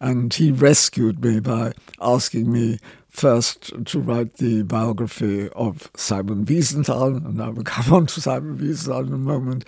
And 0.02 0.34
he 0.34 0.52
rescued 0.52 1.24
me 1.24 1.40
by 1.40 1.74
asking 2.02 2.52
me 2.52 2.80
first 3.12 3.86
to 3.86 4.00
write 4.00 4.38
the 4.38 4.64
biography 4.64 5.50
of 5.50 5.92
Simon 5.96 6.46
Wiesenthal, 6.46 7.18
and 7.18 7.42
I 7.42 7.50
will 7.50 7.64
come 7.66 7.94
on 7.94 8.06
to 8.08 8.22
Simon 8.22 8.58
Wiesenthal 8.58 9.08
in 9.08 9.14
a 9.14 9.18
moment. 9.18 9.66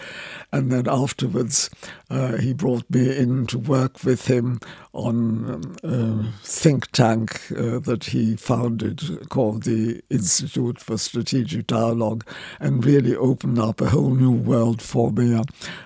And 0.51 0.71
then 0.71 0.88
afterwards, 0.88 1.69
uh, 2.10 2.38
he 2.38 2.53
brought 2.53 2.89
me 2.89 3.15
in 3.17 3.45
to 3.47 3.60
work 3.60 4.03
with 4.03 4.27
him 4.27 4.60
on 4.93 5.75
um, 5.84 6.34
a 6.41 6.45
think 6.45 6.91
tank 6.91 7.51
uh, 7.51 7.79
that 7.79 8.06
he 8.12 8.36
founded 8.36 9.27
called 9.29 9.63
the 9.63 10.01
Institute 10.10 10.79
for 10.79 10.97
Strategic 10.97 11.67
Dialogue, 11.67 12.25
and 12.60 12.86
really 12.86 13.15
opened 13.15 13.60
up 13.60 13.82
a 13.82 13.89
whole 13.89 14.13
new 14.13 14.32
world 14.32 14.82
for 14.82 15.12
me. 15.12 15.41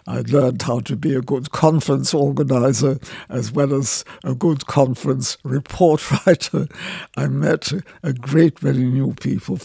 I 0.05 0.21
learned 0.21 0.61
how 0.61 0.81
to 0.81 0.95
be 0.95 1.15
a 1.15 1.21
good 1.21 1.51
conference 1.51 2.13
organizer 2.13 2.99
as 3.29 3.51
well 3.51 3.73
as 3.73 4.03
a 4.23 4.35
good 4.35 4.67
conference 4.67 5.37
report 5.43 6.11
writer. 6.27 6.67
I 7.15 7.27
met 7.47 7.71
a 8.03 8.13
great 8.13 8.61
many 8.61 8.83
new 8.83 9.13
people, 9.13 9.59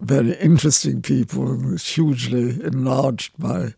very 0.00 0.34
interesting 0.34 1.02
people, 1.02 1.76
hugely 1.76 2.62
enlarged 2.64 3.32
my 3.38 3.74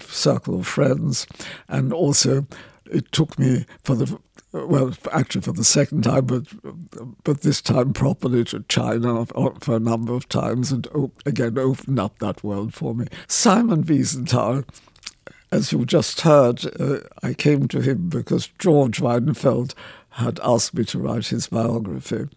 circle 0.00 0.60
of 0.60 0.66
friends, 0.66 1.26
and 1.68 1.92
also 1.92 2.46
it 2.90 3.10
took 3.12 3.38
me 3.38 3.66
for 3.84 3.94
the 3.94 4.18
well, 4.52 4.94
actually 5.12 5.42
for 5.42 5.52
the 5.52 5.64
second 5.64 6.04
time, 6.04 6.24
but 6.24 6.44
but 7.22 7.42
this 7.42 7.60
time 7.60 7.92
properly 7.92 8.44
to 8.44 8.64
China 8.68 9.26
for 9.26 9.76
a 9.76 9.80
number 9.80 10.14
of 10.14 10.28
times, 10.28 10.72
and 10.72 10.88
again 11.26 11.58
opened 11.58 12.00
up 12.00 12.18
that 12.18 12.42
world 12.42 12.72
for 12.74 12.94
me. 12.94 13.06
Simon 13.26 13.84
Wiesenthal, 13.84 14.64
as 15.52 15.72
you 15.72 15.84
just 15.84 16.22
heard, 16.22 16.64
uh, 16.80 17.00
I 17.22 17.34
came 17.34 17.68
to 17.68 17.80
him 17.80 18.08
because 18.08 18.48
George 18.58 19.00
Weidenfeld 19.00 19.74
had 20.18 20.40
asked 20.42 20.74
me 20.74 20.84
to 20.84 20.98
write 20.98 21.26
his 21.26 21.48
biography. 21.48 22.28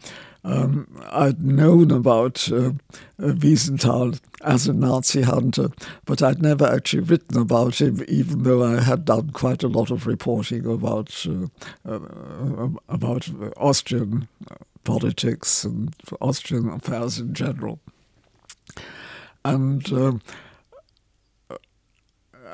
Um, 0.43 0.87
I'd 1.11 1.43
known 1.43 1.91
about 1.91 2.51
uh, 2.51 2.71
uh, 3.19 3.33
Wiesenthal 3.33 4.19
as 4.43 4.67
a 4.67 4.73
Nazi 4.73 5.21
hunter, 5.21 5.69
but 6.05 6.23
I'd 6.23 6.41
never 6.41 6.65
actually 6.65 7.03
written 7.03 7.39
about 7.39 7.79
him, 7.79 8.03
even 8.07 8.41
though 8.43 8.63
I 8.63 8.81
had 8.81 9.05
done 9.05 9.29
quite 9.31 9.61
a 9.61 9.67
lot 9.67 9.91
of 9.91 10.07
reporting 10.07 10.65
about 10.65 11.25
uh, 11.27 11.47
uh, 11.87 12.69
about 12.89 13.29
Austrian 13.57 14.27
politics 14.83 15.63
and 15.63 15.95
Austrian 16.19 16.69
affairs 16.69 17.19
in 17.19 17.35
general. 17.35 17.79
And 19.45 19.91
um, 19.93 20.21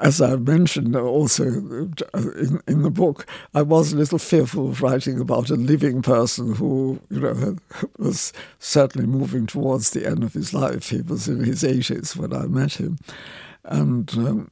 as 0.01 0.21
I 0.21 0.35
mentioned 0.35 0.95
also 0.95 1.43
in, 1.43 2.61
in 2.67 2.81
the 2.83 2.91
book, 2.91 3.25
I 3.53 3.61
was 3.61 3.93
a 3.93 3.97
little 3.97 4.19
fearful 4.19 4.69
of 4.69 4.81
writing 4.81 5.19
about 5.19 5.49
a 5.49 5.55
living 5.55 6.01
person 6.01 6.55
who, 6.55 6.99
you 7.09 7.19
know, 7.19 7.55
was 7.97 8.33
certainly 8.59 9.07
moving 9.07 9.47
towards 9.47 9.91
the 9.91 10.05
end 10.05 10.23
of 10.23 10.33
his 10.33 10.53
life. 10.53 10.89
He 10.89 11.01
was 11.01 11.27
in 11.27 11.43
his 11.43 11.63
80s 11.63 12.15
when 12.15 12.33
I 12.33 12.45
met 12.45 12.73
him. 12.73 12.97
And 13.63 14.09
um, 14.17 14.49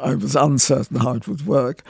I 0.00 0.14
was 0.14 0.34
uncertain 0.34 0.98
how 0.98 1.14
it 1.14 1.28
would 1.28 1.46
work. 1.46 1.82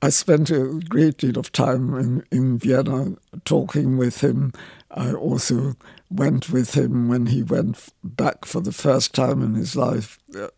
I 0.00 0.10
spent 0.10 0.50
a 0.50 0.80
great 0.88 1.18
deal 1.18 1.38
of 1.38 1.50
time 1.50 1.98
in, 1.98 2.24
in 2.30 2.58
Vienna 2.58 3.16
talking 3.44 3.96
with 3.96 4.22
him. 4.22 4.52
I 4.90 5.12
also 5.12 5.74
went 6.10 6.48
with 6.48 6.74
him 6.74 7.08
when 7.08 7.26
he 7.26 7.42
went 7.42 7.88
back 8.02 8.46
for 8.46 8.60
the 8.60 8.72
first 8.72 9.14
time 9.14 9.42
in 9.42 9.54
his 9.54 9.76
life 9.76 10.18
uh, 10.34 10.48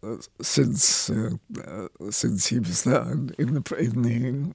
since 0.40 1.10
uh, 1.10 1.30
uh, 1.66 1.88
since 2.10 2.46
he 2.46 2.60
was 2.60 2.84
there 2.84 3.10
in, 3.10 3.54
the 3.54 3.74
in 3.76 4.02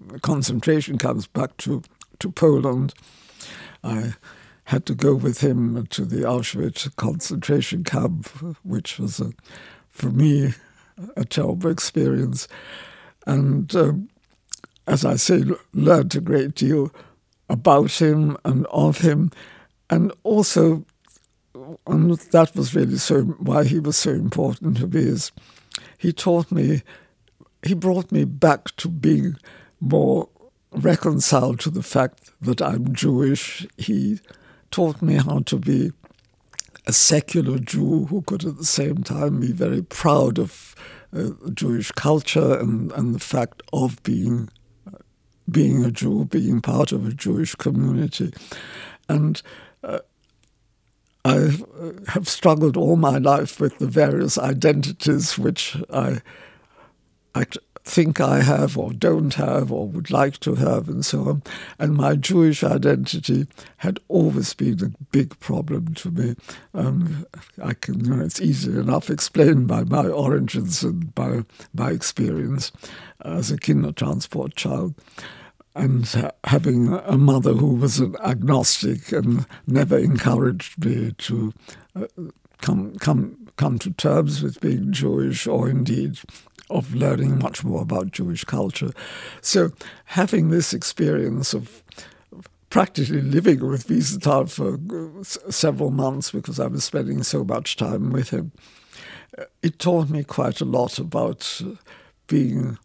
the 0.07 0.19
concentration 0.19 0.97
camps 0.97 1.27
back 1.27 1.57
to 1.57 1.81
to 2.19 2.31
Poland. 2.31 2.93
I 3.83 4.13
had 4.65 4.85
to 4.85 4.95
go 4.95 5.13
with 5.13 5.41
him 5.41 5.85
to 5.87 6.05
the 6.05 6.21
Auschwitz 6.21 6.95
concentration 6.95 7.83
camp, 7.83 8.27
which 8.63 8.97
was 8.97 9.19
a, 9.19 9.31
for 9.91 10.09
me 10.09 10.53
a 11.17 11.25
terrible 11.25 11.69
experience, 11.69 12.47
and 13.27 13.75
um, 13.75 14.09
as 14.87 15.03
I 15.03 15.17
say, 15.17 15.43
learned 15.73 16.15
a 16.15 16.21
great 16.21 16.55
deal 16.55 16.91
about 17.49 17.91
him 18.01 18.37
and 18.45 18.65
of 18.67 18.99
him 18.99 19.31
and 19.89 20.11
also, 20.23 20.85
and 21.87 22.11
that 22.11 22.55
was 22.55 22.75
really 22.75 22.97
so 22.97 23.21
why 23.21 23.63
he 23.63 23.79
was 23.79 23.97
so 23.97 24.11
important 24.11 24.77
to 24.77 24.87
me 24.87 25.01
is 25.01 25.31
he 25.97 26.11
taught 26.11 26.51
me, 26.51 26.81
he 27.63 27.73
brought 27.73 28.11
me 28.11 28.25
back 28.25 28.75
to 28.77 28.87
being 28.89 29.37
more 29.79 30.29
reconciled 30.71 31.59
to 31.61 31.69
the 31.69 31.83
fact 31.83 32.31
that 32.41 32.61
I'm 32.61 32.93
Jewish. 32.93 33.65
He 33.77 34.19
taught 34.71 35.01
me 35.01 35.15
how 35.15 35.39
to 35.39 35.57
be 35.57 35.91
a 36.87 36.93
secular 36.93 37.59
Jew 37.59 38.05
who 38.05 38.21
could 38.21 38.45
at 38.45 38.57
the 38.57 38.65
same 38.65 39.03
time 39.03 39.39
be 39.39 39.51
very 39.51 39.81
proud 39.81 40.37
of 40.37 40.75
uh, 41.15 41.29
Jewish 41.53 41.91
culture 41.91 42.59
and, 42.59 42.91
and 42.91 43.15
the 43.15 43.19
fact 43.19 43.63
of 43.71 44.01
being 44.03 44.49
being 45.49 45.85
a 45.85 45.91
Jew, 45.91 46.25
being 46.25 46.59
part 46.59 46.91
of 46.91 47.05
a 47.05 47.13
Jewish 47.13 47.53
community. 47.53 48.33
And 49.07 49.41
I 51.25 51.57
have 52.09 52.29
struggled 52.29 52.77
all 52.77 52.97
my 52.97 53.17
life 53.17 53.59
with 53.59 53.79
the 53.79 53.87
various 53.87 54.37
identities 54.37 55.39
which 55.39 55.75
I, 55.91 56.21
I 57.33 57.45
think 57.83 58.19
I 58.19 58.41
have 58.41 58.77
or 58.77 58.93
don't 58.93 59.33
have 59.33 59.71
or 59.71 59.87
would 59.87 60.11
like 60.11 60.39
to 60.41 60.53
have 60.53 60.87
and 60.87 61.03
so 61.03 61.29
on. 61.29 61.43
And 61.79 61.95
my 61.95 62.15
Jewish 62.15 62.63
identity 62.63 63.47
had 63.77 63.99
always 64.07 64.53
been 64.53 64.83
a 64.83 65.03
big 65.05 65.39
problem 65.39 65.95
to 65.95 66.11
me. 66.11 66.35
Um, 66.75 67.25
I 67.63 67.73
can, 67.73 68.05
you 68.05 68.15
know, 68.15 68.23
it's 68.23 68.39
easy 68.41 68.71
enough 68.71 69.09
explained 69.09 69.67
by 69.67 69.83
my 69.83 70.07
origins 70.07 70.83
and 70.83 71.13
by 71.15 71.43
my 71.73 71.89
experience 71.89 72.71
as 73.23 73.49
a 73.49 73.57
kindertransport 73.57 74.53
child 74.53 74.93
and 75.75 76.31
having 76.45 76.93
a 76.93 77.17
mother 77.17 77.53
who 77.53 77.75
was 77.75 77.99
an 77.99 78.15
agnostic 78.23 79.11
and 79.11 79.45
never 79.67 79.97
encouraged 79.97 80.83
me 80.83 81.11
to 81.17 81.53
uh, 81.95 82.07
come 82.61 82.95
come 82.99 83.47
come 83.57 83.77
to 83.79 83.91
terms 83.91 84.41
with 84.41 84.59
being 84.61 84.91
Jewish 84.91 85.45
or 85.47 85.69
indeed 85.69 86.19
of 86.69 86.95
learning 86.95 87.39
much 87.39 87.63
more 87.63 87.81
about 87.81 88.11
Jewish 88.11 88.43
culture. 88.43 88.91
So 89.41 89.71
having 90.05 90.49
this 90.49 90.73
experience 90.73 91.53
of 91.53 91.83
practically 92.69 93.21
living 93.21 93.65
with 93.65 93.87
Wiesenthal 93.87 94.49
for 94.49 94.79
uh, 95.19 95.51
several 95.51 95.91
months 95.91 96.31
because 96.31 96.59
I 96.59 96.67
was 96.67 96.83
spending 96.83 97.23
so 97.23 97.43
much 97.43 97.75
time 97.75 98.11
with 98.11 98.31
him, 98.31 98.51
uh, 99.37 99.43
it 99.61 99.79
taught 99.79 100.09
me 100.09 100.23
quite 100.23 100.59
a 100.59 100.65
lot 100.65 100.97
about 100.99 101.61
being 102.27 102.77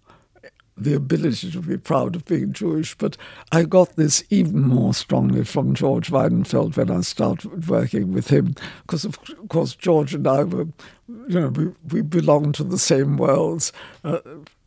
the 0.80 0.94
ability 0.94 1.50
to 1.50 1.60
be 1.60 1.76
proud 1.76 2.16
of 2.16 2.24
being 2.24 2.52
Jewish, 2.52 2.96
but 2.96 3.16
I 3.52 3.64
got 3.64 3.96
this 3.96 4.24
even 4.30 4.62
more 4.62 4.94
strongly 4.94 5.44
from 5.44 5.74
George 5.74 6.10
Weidenfeld 6.10 6.76
when 6.76 6.90
I 6.90 7.02
started 7.02 7.68
working 7.68 8.12
with 8.12 8.28
him, 8.28 8.54
because 8.82 9.04
of 9.04 9.18
course 9.48 9.74
George 9.74 10.14
and 10.14 10.26
I 10.26 10.44
were, 10.44 10.68
you 11.06 11.40
know, 11.40 11.48
we, 11.48 11.72
we 11.90 12.02
belonged 12.02 12.54
to 12.56 12.64
the 12.64 12.78
same 12.78 13.16
worlds. 13.16 13.72
Uh, 14.04 14.20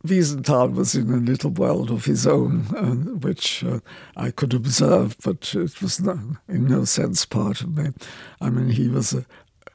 Wiesenthal 0.06 0.74
was 0.74 0.94
in 0.94 1.10
a 1.10 1.16
little 1.16 1.50
world 1.50 1.90
of 1.90 2.04
his 2.04 2.26
own, 2.26 2.66
uh, 2.76 3.16
which 3.16 3.64
uh, 3.64 3.80
I 4.16 4.30
could 4.30 4.52
observe, 4.52 5.16
but 5.24 5.54
it 5.54 5.80
was 5.80 5.98
in 5.98 6.68
no 6.68 6.84
sense 6.84 7.24
part 7.24 7.62
of 7.62 7.74
me. 7.76 7.88
I 8.40 8.50
mean, 8.50 8.68
he 8.68 8.88
was 8.88 9.14
a, 9.14 9.24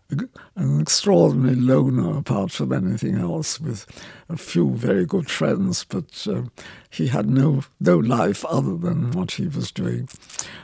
an 0.10 0.82
extraordinary 0.82 1.56
loner 1.56 2.18
apart 2.18 2.52
from 2.52 2.74
anything 2.74 3.18
else, 3.18 3.60
with 3.60 3.86
a 4.28 4.38
few 4.38 4.72
very 4.72 5.06
good 5.06 5.30
friends, 5.30 5.84
but 5.84 6.28
uh, 6.28 6.44
he 6.90 7.08
had 7.08 7.30
no 7.30 7.64
no 7.80 7.98
life 7.98 8.44
other 8.46 8.76
than 8.76 9.12
what 9.12 9.34
he 9.34 9.48
was 9.48 9.72
doing. 9.72 10.10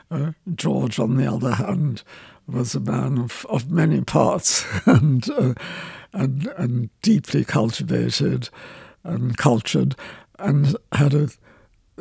Uh, 0.09 0.31
George, 0.53 0.99
on 0.99 1.17
the 1.17 1.31
other 1.31 1.55
hand, 1.55 2.03
was 2.47 2.75
a 2.75 2.79
man 2.79 3.17
of, 3.17 3.45
of 3.49 3.71
many 3.71 4.01
parts 4.01 4.65
and, 4.85 5.29
uh, 5.29 5.53
and 6.13 6.47
and 6.57 6.89
deeply 7.01 7.43
cultivated 7.43 8.49
and 9.03 9.37
cultured, 9.37 9.95
and 10.39 10.75
had 10.91 11.13
a 11.13 11.29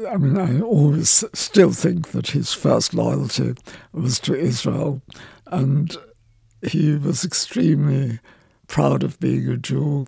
I 0.09 0.17
mean, 0.17 0.39
I 0.39 0.61
always 0.61 1.25
still 1.35 1.71
think 1.71 2.09
that 2.09 2.29
his 2.29 2.53
first 2.53 2.95
loyalty 2.95 3.55
was 3.93 4.19
to 4.21 4.35
Israel, 4.35 5.03
and 5.47 5.97
he 6.67 6.95
was 6.97 7.25
extremely 7.25 8.21
proud 8.67 9.03
of 9.03 9.21
being 9.21 9.49
a 9.49 9.57
Jew, 9.57 10.07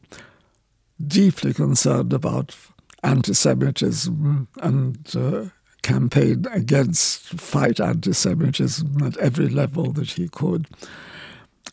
deeply 1.04 1.52
concerned 1.52 2.12
about 2.12 2.56
anti 3.02 3.34
Semitism 3.34 4.48
and 4.60 5.16
uh, 5.16 5.44
campaigned 5.82 6.48
against, 6.50 7.40
fight 7.40 7.80
anti 7.80 8.12
Semitism 8.12 9.02
at 9.02 9.16
every 9.18 9.48
level 9.48 9.92
that 9.92 10.12
he 10.12 10.28
could. 10.28 10.66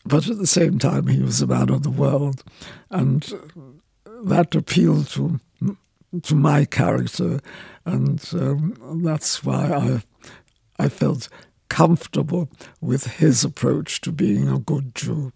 But 0.06 0.28
at 0.28 0.38
the 0.38 0.46
same 0.46 0.78
time, 0.78 1.06
he 1.06 1.22
was 1.22 1.40
a 1.40 1.46
man 1.46 1.70
of 1.70 1.82
the 1.82 1.90
world, 1.90 2.44
and 2.90 3.22
that 4.24 4.54
appealed 4.54 5.08
to 5.10 5.40
to 6.22 6.34
my 6.34 6.64
character, 6.64 7.40
and 7.84 8.24
um, 8.34 9.02
that's 9.02 9.42
why 9.42 9.72
I 9.72 10.02
I 10.78 10.88
felt 10.88 11.28
comfortable 11.74 12.48
with 12.80 13.18
his 13.18 13.42
approach 13.42 14.00
to 14.00 14.12
being 14.12 14.48
a 14.48 14.60
good 14.60 14.94
Jew. 14.94 15.32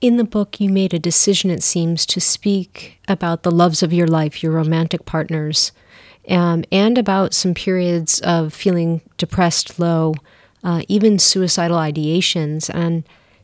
In 0.00 0.16
the 0.16 0.22
book, 0.22 0.60
you 0.60 0.70
made 0.70 0.94
a 0.94 1.00
decision, 1.00 1.50
it 1.50 1.64
seems, 1.64 2.06
to 2.06 2.20
speak 2.20 3.00
about 3.08 3.42
the 3.42 3.50
loves 3.50 3.82
of 3.82 3.92
your 3.92 4.06
life, 4.06 4.40
your 4.40 4.52
romantic 4.52 5.04
partners, 5.04 5.72
um, 6.28 6.62
and 6.70 6.96
about 6.96 7.34
some 7.34 7.54
periods 7.54 8.20
of 8.20 8.54
feeling 8.54 9.00
depressed, 9.16 9.80
low, 9.80 10.14
uh, 10.62 10.82
even 10.86 11.18
suicidal 11.18 11.76
ideations. 11.76 12.70
And 12.72 13.02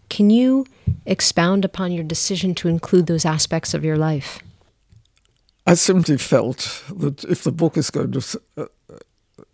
can 0.08 0.30
you 0.30 0.66
expound 1.06 1.64
upon 1.64 1.90
your 1.90 2.04
decision 2.04 2.54
to 2.54 2.68
include 2.68 3.08
those 3.08 3.24
aspects 3.24 3.74
of 3.74 3.84
your 3.84 3.96
life? 3.96 4.38
I 5.66 5.74
simply 5.74 6.18
felt 6.18 6.84
that 6.94 7.24
if 7.24 7.42
the 7.42 7.50
book 7.50 7.76
is 7.76 7.90
going 7.90 8.12
to 8.12 8.40
uh, 8.56 8.66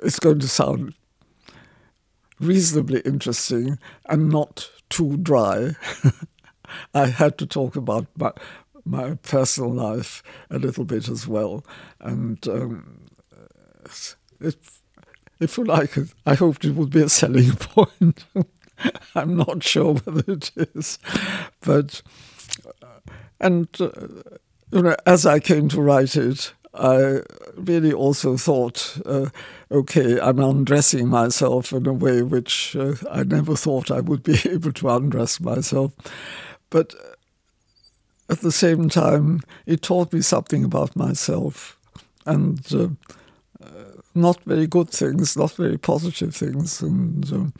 it's 0.02 0.18
going 0.18 0.40
to 0.40 0.48
sound 0.48 0.92
reasonably 2.40 3.00
interesting 3.00 3.78
and 4.06 4.30
not 4.30 4.70
too 4.88 5.16
dry. 5.18 5.76
I 6.94 7.06
had 7.06 7.38
to 7.38 7.46
talk 7.46 7.76
about 7.76 8.06
my, 8.16 8.32
my 8.84 9.14
personal 9.14 9.72
life 9.72 10.22
a 10.50 10.58
little 10.58 10.84
bit 10.84 11.08
as 11.08 11.28
well. 11.28 11.64
And 12.00 12.46
um, 12.48 13.06
it, 14.40 14.56
if 15.38 15.58
you 15.58 15.64
like, 15.64 15.96
it, 15.96 16.12
I 16.26 16.34
hoped 16.34 16.64
it 16.64 16.74
would 16.74 16.90
be 16.90 17.02
a 17.02 17.08
selling 17.08 17.52
point. 17.56 18.24
I'm 19.14 19.36
not 19.36 19.62
sure 19.62 19.94
whether 19.94 20.32
it 20.32 20.50
is. 20.56 20.98
But, 21.60 22.02
uh, 22.82 23.00
and, 23.38 23.68
uh, 23.80 23.90
you 24.72 24.82
know, 24.82 24.96
as 25.06 25.26
I 25.26 25.40
came 25.40 25.68
to 25.70 25.80
write 25.82 26.16
it, 26.16 26.52
I 26.74 27.20
really 27.56 27.92
also 27.92 28.36
thought, 28.36 28.98
uh, 29.04 29.26
okay, 29.70 30.20
I'm 30.20 30.38
undressing 30.38 31.08
myself 31.08 31.72
in 31.72 31.86
a 31.86 31.92
way 31.92 32.22
which 32.22 32.76
uh, 32.76 32.94
I 33.10 33.24
never 33.24 33.56
thought 33.56 33.90
I 33.90 34.00
would 34.00 34.22
be 34.22 34.38
able 34.48 34.72
to 34.72 34.88
undress 34.90 35.40
myself. 35.40 35.92
But 36.70 36.94
at 38.28 38.40
the 38.40 38.52
same 38.52 38.88
time, 38.88 39.40
it 39.66 39.82
taught 39.82 40.12
me 40.12 40.20
something 40.20 40.64
about 40.64 40.94
myself 40.94 41.76
and 42.26 42.64
uh, 42.72 42.88
uh 43.64 44.02
not 44.14 44.42
very 44.44 44.66
good 44.66 44.90
things, 44.90 45.36
not 45.36 45.52
very 45.52 45.78
positive 45.78 46.34
things. 46.34 46.80
And 46.82 47.32
um, 47.32 47.52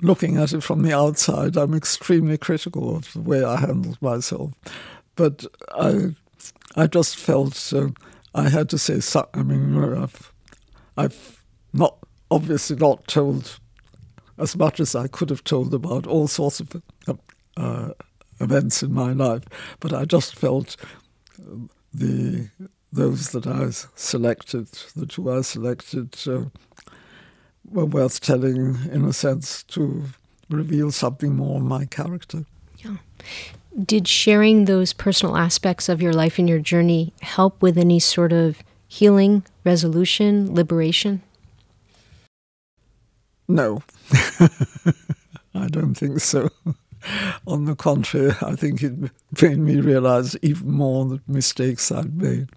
looking 0.00 0.36
at 0.36 0.52
it 0.52 0.62
from 0.62 0.82
the 0.82 0.92
outside, 0.92 1.56
I'm 1.56 1.74
extremely 1.74 2.38
critical 2.38 2.96
of 2.96 3.12
the 3.12 3.20
way 3.20 3.44
I 3.44 3.60
handled 3.60 4.00
myself. 4.02 4.52
But 5.14 5.44
I 5.74 6.14
I 6.76 6.86
just 6.86 7.16
felt 7.16 7.72
uh, 7.72 7.88
I 8.34 8.48
had 8.48 8.68
to 8.70 8.78
say 8.78 9.00
something. 9.00 9.40
I 9.40 9.42
mean, 9.42 9.94
I've, 9.94 10.32
I've 10.96 11.42
not 11.72 11.96
obviously 12.30 12.76
not 12.76 13.06
told 13.06 13.58
as 14.38 14.56
much 14.56 14.80
as 14.80 14.94
I 14.94 15.06
could 15.06 15.30
have 15.30 15.44
told 15.44 15.74
about 15.74 16.06
all 16.06 16.26
sorts 16.28 16.60
of 16.60 16.82
uh, 17.56 17.90
events 18.40 18.82
in 18.82 18.92
my 18.92 19.12
life, 19.12 19.44
but 19.80 19.92
I 19.92 20.04
just 20.04 20.34
felt 20.34 20.76
the 21.92 22.48
those 22.94 23.30
that 23.30 23.46
I 23.46 23.70
selected, 23.94 24.66
the 24.94 25.06
two 25.06 25.32
I 25.32 25.40
selected, 25.40 26.14
uh, 26.26 26.44
were 27.70 27.86
worth 27.86 28.20
telling 28.20 28.76
in 28.90 29.04
a 29.06 29.14
sense 29.14 29.62
to 29.64 30.04
reveal 30.50 30.92
something 30.92 31.34
more 31.34 31.56
of 31.56 31.64
my 31.64 31.86
character. 31.86 32.44
Yeah. 32.78 32.96
Did 33.80 34.06
sharing 34.06 34.66
those 34.66 34.92
personal 34.92 35.36
aspects 35.36 35.88
of 35.88 36.02
your 36.02 36.12
life 36.12 36.38
and 36.38 36.48
your 36.48 36.58
journey 36.58 37.14
help 37.22 37.62
with 37.62 37.78
any 37.78 37.98
sort 37.98 38.32
of 38.32 38.62
healing, 38.86 39.44
resolution, 39.64 40.54
liberation? 40.54 41.22
No, 43.48 43.82
I 45.54 45.68
don't 45.68 45.94
think 45.94 46.20
so. 46.20 46.50
On 47.46 47.64
the 47.64 47.74
contrary, 47.74 48.34
I 48.42 48.54
think 48.56 48.82
it 48.82 48.92
made 49.40 49.58
me 49.58 49.80
realize 49.80 50.36
even 50.42 50.70
more 50.70 51.06
the 51.06 51.20
mistakes 51.26 51.90
I'd 51.90 52.14
made. 52.16 52.48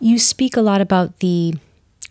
You 0.00 0.18
speak 0.18 0.56
a 0.56 0.60
lot 0.60 0.80
about 0.80 1.20
the 1.20 1.54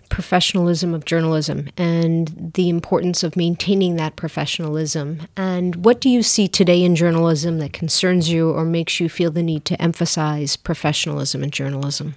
professionalism 0.09 0.93
of 0.93 1.05
journalism 1.05 1.69
and 1.77 2.51
the 2.53 2.69
importance 2.69 3.23
of 3.23 3.35
maintaining 3.35 3.95
that 3.95 4.15
professionalism. 4.15 5.27
And 5.35 5.85
what 5.85 6.01
do 6.01 6.09
you 6.09 6.23
see 6.23 6.47
today 6.47 6.83
in 6.83 6.95
journalism 6.95 7.59
that 7.59 7.73
concerns 7.73 8.29
you 8.29 8.51
or 8.51 8.65
makes 8.65 8.99
you 8.99 9.09
feel 9.09 9.31
the 9.31 9.43
need 9.43 9.65
to 9.65 9.81
emphasize 9.81 10.55
professionalism 10.55 11.43
in 11.43 11.51
journalism? 11.51 12.15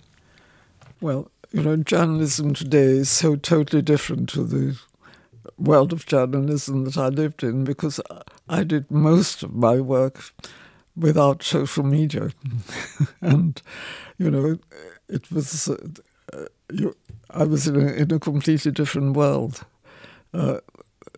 Well, 1.01 1.31
you 1.53 1.63
know, 1.63 1.77
journalism 1.77 2.55
today 2.55 2.99
is 2.99 3.11
so 3.11 3.37
totally 3.37 3.83
different 3.83 4.29
to 4.31 4.45
the 4.45 4.79
world 5.59 5.93
of 5.93 6.07
journalism 6.07 6.85
that 6.85 6.97
I 6.97 7.09
lived 7.09 7.43
in 7.43 7.65
because 7.65 8.01
I 8.49 8.65
did 8.65 8.91
most 8.91 9.43
of 9.43 9.55
my 9.55 9.81
work 9.81 10.33
without 10.97 11.43
social 11.43 11.85
media. 11.85 12.31
and, 13.21 13.61
you 14.19 14.31
know, 14.31 14.59
it 15.09 15.31
was. 15.31 15.69
Uh, 15.69 16.45
you, 16.73 16.95
I 17.33 17.45
was 17.45 17.67
in 17.67 17.77
a, 17.77 17.93
in 17.93 18.13
a 18.13 18.19
completely 18.19 18.73
different 18.73 19.17
world. 19.17 19.65
Uh, 20.33 20.59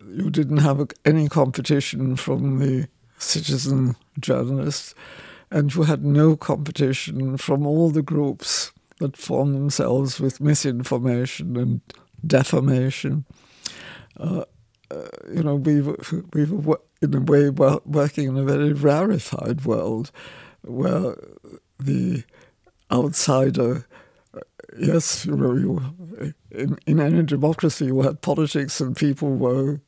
you 0.07 0.29
didn't 0.29 0.57
have 0.57 0.85
any 1.05 1.27
competition 1.27 2.15
from 2.15 2.59
the 2.59 2.87
citizen 3.17 3.95
journalists, 4.19 4.93
and 5.49 5.73
you 5.73 5.83
had 5.83 6.03
no 6.03 6.35
competition 6.35 7.37
from 7.37 7.65
all 7.65 7.89
the 7.89 8.01
groups 8.01 8.71
that 8.99 9.17
form 9.17 9.53
themselves 9.53 10.19
with 10.19 10.41
misinformation 10.41 11.57
and 11.57 11.81
defamation. 12.25 13.25
Uh, 14.17 14.43
uh, 14.91 15.07
you 15.33 15.43
know, 15.43 15.55
we 15.55 15.81
were, 15.81 15.97
we 16.33 16.45
were 16.45 16.79
in 17.01 17.15
a 17.15 17.19
way 17.19 17.49
working 17.49 18.27
in 18.27 18.37
a 18.37 18.43
very 18.43 18.73
rarefied 18.73 19.65
world 19.65 20.11
where 20.61 21.15
the 21.79 22.23
outsider 22.91 23.85
yes, 24.77 25.25
in, 25.25 26.77
in 26.85 26.99
any 26.99 27.23
democracy 27.23 27.85
you 27.85 28.01
had 28.01 28.21
politics 28.21 28.79
and 28.81 28.95
people 28.95 29.35
were 29.35 29.79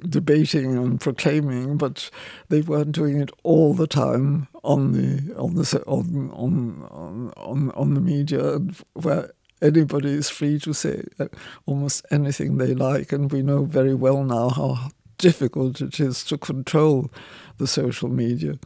debating 0.00 0.76
and 0.76 1.00
proclaiming, 1.00 1.78
but 1.78 2.10
they 2.48 2.60
weren't 2.60 2.92
doing 2.92 3.20
it 3.20 3.30
all 3.42 3.74
the 3.74 3.86
time 3.86 4.48
on 4.62 4.92
the 4.92 5.34
on 5.36 5.54
the 5.54 5.82
on 5.86 6.30
on 6.32 7.32
on, 7.36 7.70
on 7.70 7.94
the 7.94 8.00
media, 8.00 8.58
where 8.94 9.30
anybody 9.62 10.12
is 10.12 10.28
free 10.28 10.58
to 10.60 10.72
say 10.72 11.02
uh, 11.18 11.28
almost 11.64 12.04
anything 12.10 12.58
they 12.58 12.74
like, 12.74 13.12
and 13.12 13.32
we 13.32 13.42
know 13.42 13.64
very 13.64 13.94
well 13.94 14.22
now 14.22 14.50
how 14.50 14.90
difficult 15.18 15.80
it 15.80 15.98
is 15.98 16.22
to 16.24 16.36
control 16.36 17.10
the 17.56 17.66
social 17.66 18.08
media. 18.08 18.58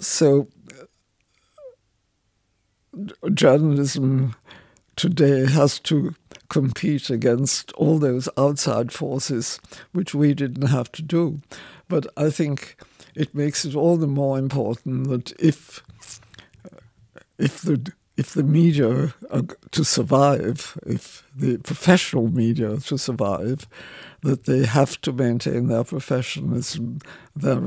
So 0.00 0.48
journalism 3.32 4.34
today 4.98 5.46
has 5.46 5.78
to 5.78 6.14
compete 6.48 7.08
against 7.08 7.72
all 7.72 7.98
those 7.98 8.28
outside 8.36 8.92
forces, 8.92 9.60
which 9.92 10.14
we 10.14 10.34
didn't 10.34 10.68
have 10.68 10.90
to 10.92 11.02
do. 11.02 11.40
But 11.88 12.06
I 12.16 12.30
think 12.30 12.76
it 13.14 13.34
makes 13.34 13.64
it 13.64 13.74
all 13.74 13.96
the 13.96 14.06
more 14.06 14.38
important 14.38 15.08
that 15.08 15.32
if 15.40 15.82
uh, 16.64 16.78
if 17.38 17.62
the 17.62 17.92
if 18.16 18.34
the 18.34 18.42
media 18.42 19.14
are 19.30 19.42
to 19.70 19.84
survive, 19.84 20.76
if 20.84 21.24
the 21.36 21.58
professional 21.58 22.28
media 22.28 22.76
to 22.78 22.98
survive, 22.98 23.68
that 24.22 24.44
they 24.44 24.66
have 24.66 25.00
to 25.02 25.12
maintain 25.12 25.68
their 25.68 25.84
professionalism, 25.84 26.98
their, 27.36 27.60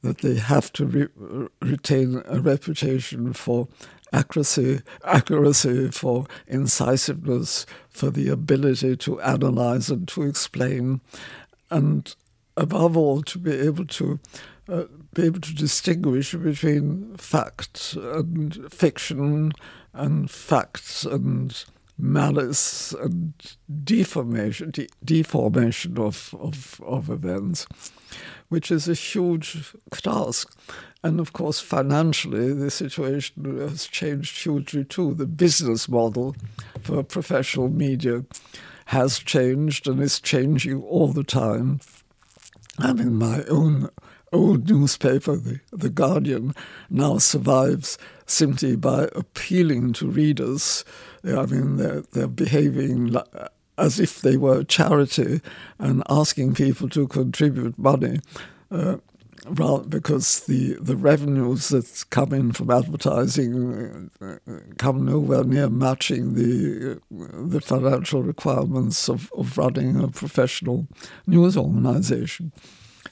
that 0.00 0.18
they 0.22 0.36
have 0.36 0.72
to 0.72 0.86
re- 0.86 1.48
retain 1.60 2.22
a 2.24 2.40
reputation 2.40 3.34
for 3.34 3.68
accuracy, 4.12 4.82
accuracy, 5.04 5.90
for 5.90 6.26
incisiveness, 6.46 7.66
for 7.88 8.10
the 8.10 8.28
ability 8.28 8.96
to 8.96 9.20
analyze 9.20 9.90
and 9.90 10.08
to 10.08 10.22
explain, 10.22 11.00
and 11.70 12.14
above 12.56 12.96
all 12.96 13.22
to 13.22 13.38
be 13.38 13.52
able 13.52 13.86
to 13.86 14.18
uh, 14.68 14.84
be 15.14 15.24
able 15.24 15.40
to 15.40 15.54
distinguish 15.54 16.32
between 16.34 17.16
fact 17.16 17.96
and 17.96 18.72
fiction, 18.72 19.52
and 19.92 20.30
facts 20.30 21.04
and 21.04 21.64
malice 21.98 22.92
and 22.92 23.34
deformation, 23.84 24.70
de- 24.70 24.88
deformation 25.04 25.98
of, 25.98 26.34
of, 26.38 26.80
of 26.84 27.10
events, 27.10 27.66
which 28.50 28.70
is 28.70 28.88
a 28.88 28.94
huge 28.94 29.72
task. 29.90 30.54
And 31.02 31.18
of 31.18 31.32
course, 31.32 31.60
financially, 31.60 32.52
the 32.52 32.70
situation 32.70 33.58
has 33.58 33.86
changed 33.86 34.42
hugely 34.42 34.84
too. 34.84 35.14
The 35.14 35.26
business 35.26 35.88
model 35.88 36.36
for 36.82 37.02
professional 37.02 37.70
media 37.70 38.24
has 38.86 39.18
changed 39.18 39.88
and 39.88 40.02
is 40.02 40.20
changing 40.20 40.82
all 40.82 41.12
the 41.12 41.24
time. 41.24 41.80
I 42.78 42.92
mean, 42.92 43.14
my 43.14 43.44
own 43.44 43.88
old 44.32 44.68
newspaper, 44.68 45.36
the, 45.36 45.60
the 45.72 45.90
Guardian, 45.90 46.54
now 46.90 47.18
survives 47.18 47.98
simply 48.26 48.76
by 48.76 49.08
appealing 49.14 49.92
to 49.94 50.10
readers. 50.10 50.84
I 51.24 51.46
mean, 51.46 51.76
they're, 51.76 52.02
they're 52.12 52.28
behaving 52.28 53.14
as 53.80 53.98
if 53.98 54.20
they 54.20 54.36
were 54.36 54.60
a 54.60 54.64
charity 54.64 55.40
and 55.78 56.02
asking 56.08 56.54
people 56.54 56.88
to 56.90 57.08
contribute 57.08 57.78
money. 57.78 58.20
Uh, 58.70 58.96
because 59.88 60.40
the, 60.40 60.74
the 60.80 60.96
revenues 60.96 61.68
that 61.68 62.04
come 62.10 62.32
in 62.32 62.52
from 62.52 62.70
advertising 62.70 64.10
uh, 64.20 64.36
come 64.76 65.06
nowhere 65.06 65.44
near 65.44 65.70
matching 65.70 66.34
the 66.34 67.00
the 67.10 67.60
financial 67.60 68.22
requirements 68.22 69.08
of, 69.08 69.32
of 69.32 69.56
running 69.56 70.02
a 70.02 70.08
professional 70.08 70.86
news 71.26 71.56
organization. 71.56 72.52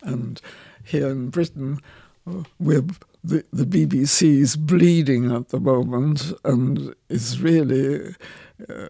And 0.02 0.40
here 0.84 1.08
in 1.08 1.30
Britain, 1.30 1.80
uh, 2.26 2.42
we're 2.58 2.84
the, 3.24 3.44
the 3.52 3.64
BBC 3.64 4.40
is 4.40 4.56
bleeding 4.56 5.32
at 5.32 5.48
the 5.48 5.60
moment 5.60 6.32
and 6.44 6.94
is 7.08 7.40
really 7.40 8.14
uh, 8.68 8.88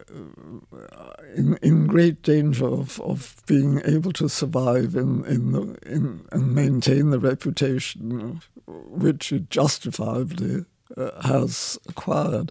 in, 1.35 1.59
in 1.63 1.87
great 1.87 2.23
danger 2.23 2.67
of, 2.67 3.01
of 3.01 3.37
being 3.47 3.81
able 3.85 4.13
to 4.13 4.29
survive 4.29 4.95
in, 4.95 5.25
in, 5.27 5.53
the, 5.53 5.77
in 5.87 6.27
and 6.33 6.55
maintain 6.55 7.11
the 7.11 7.19
reputation 7.19 8.41
which 8.67 9.33
it 9.33 9.51
justifiably 9.51 10.65
uh, 10.97 11.23
has 11.23 11.79
acquired. 11.89 12.51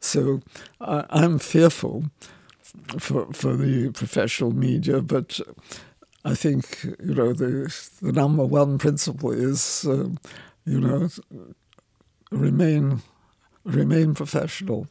So 0.00 0.40
I, 0.80 1.04
I'm 1.10 1.38
fearful 1.38 2.04
for, 2.98 3.32
for 3.32 3.56
the 3.56 3.90
professional 3.92 4.52
media, 4.52 5.00
but 5.00 5.40
I 6.24 6.34
think 6.34 6.82
you 6.82 7.14
know 7.14 7.32
the 7.32 7.72
the 8.02 8.12
number 8.12 8.44
one 8.44 8.78
principle 8.78 9.30
is 9.30 9.86
uh, 9.86 10.08
you 10.64 10.80
know 10.80 11.08
remain 12.32 13.02
remain 13.64 14.14
professional 14.14 14.88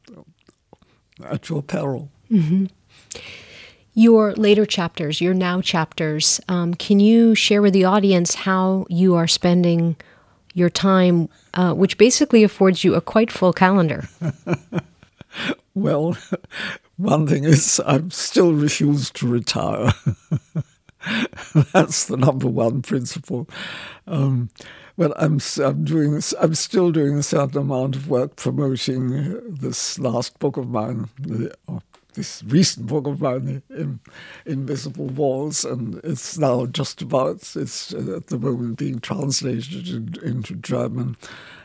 at 1.23 1.49
your 1.49 1.62
peril. 1.62 2.10
Mm-hmm. 2.32 2.65
Your 3.93 4.34
later 4.34 4.65
chapters, 4.65 5.21
your 5.21 5.34
now 5.34 5.62
chapters, 5.62 6.41
um, 6.49 6.73
can 6.73 6.99
you 6.99 7.34
share 7.34 7.62
with 7.62 7.73
the 7.73 7.86
audience 7.86 8.36
how 8.36 8.86
you 8.89 9.15
are 9.15 9.28
spending 9.28 9.95
your 10.54 10.69
time, 10.69 11.30
uh, 11.54 11.73
which 11.73 11.97
basically 11.97 12.43
affords 12.43 12.84
you 12.84 12.95
a 12.95 13.01
quite 13.01 13.32
full 13.32 13.54
calendar? 13.54 14.10
well, 15.75 16.17
one 16.97 17.28
thing 17.28 17.45
is, 17.45 17.80
I'm 17.86 18.12
still 18.12 18.54
refused 18.54 19.15
to 19.17 19.28
retire. 19.28 19.93
That's 21.73 22.06
the 22.06 22.17
number 22.17 22.47
one 22.47 22.82
principle. 22.82 23.47
Um, 24.08 24.49
well, 24.97 25.13
I'm 25.17 25.39
I'm 25.62 25.84
doing 25.84 26.21
I'm 26.39 26.55
still 26.55 26.91
doing 26.91 27.17
a 27.17 27.23
certain 27.23 27.58
amount 27.58 27.95
of 27.95 28.10
work 28.10 28.36
promoting 28.36 29.53
this 29.53 29.99
last 29.99 30.39
book 30.39 30.55
of 30.58 30.69
mine, 30.69 31.10
this 32.13 32.43
recent 32.45 32.88
book 32.88 33.05
of 33.05 33.21
mine, 33.21 33.62
in, 33.69 33.99
Invisible 34.45 35.08
Walls, 35.08 35.65
and 35.65 35.99
it's 36.03 36.38
now 36.38 36.65
just 36.65 37.01
about 37.01 37.55
it's 37.55 37.93
uh, 37.93 38.15
at 38.17 38.27
the 38.27 38.39
moment 38.39 38.77
being 38.77 38.99
translated 38.99 39.89
in, 39.89 40.15
into 40.23 40.55
German, 40.55 41.17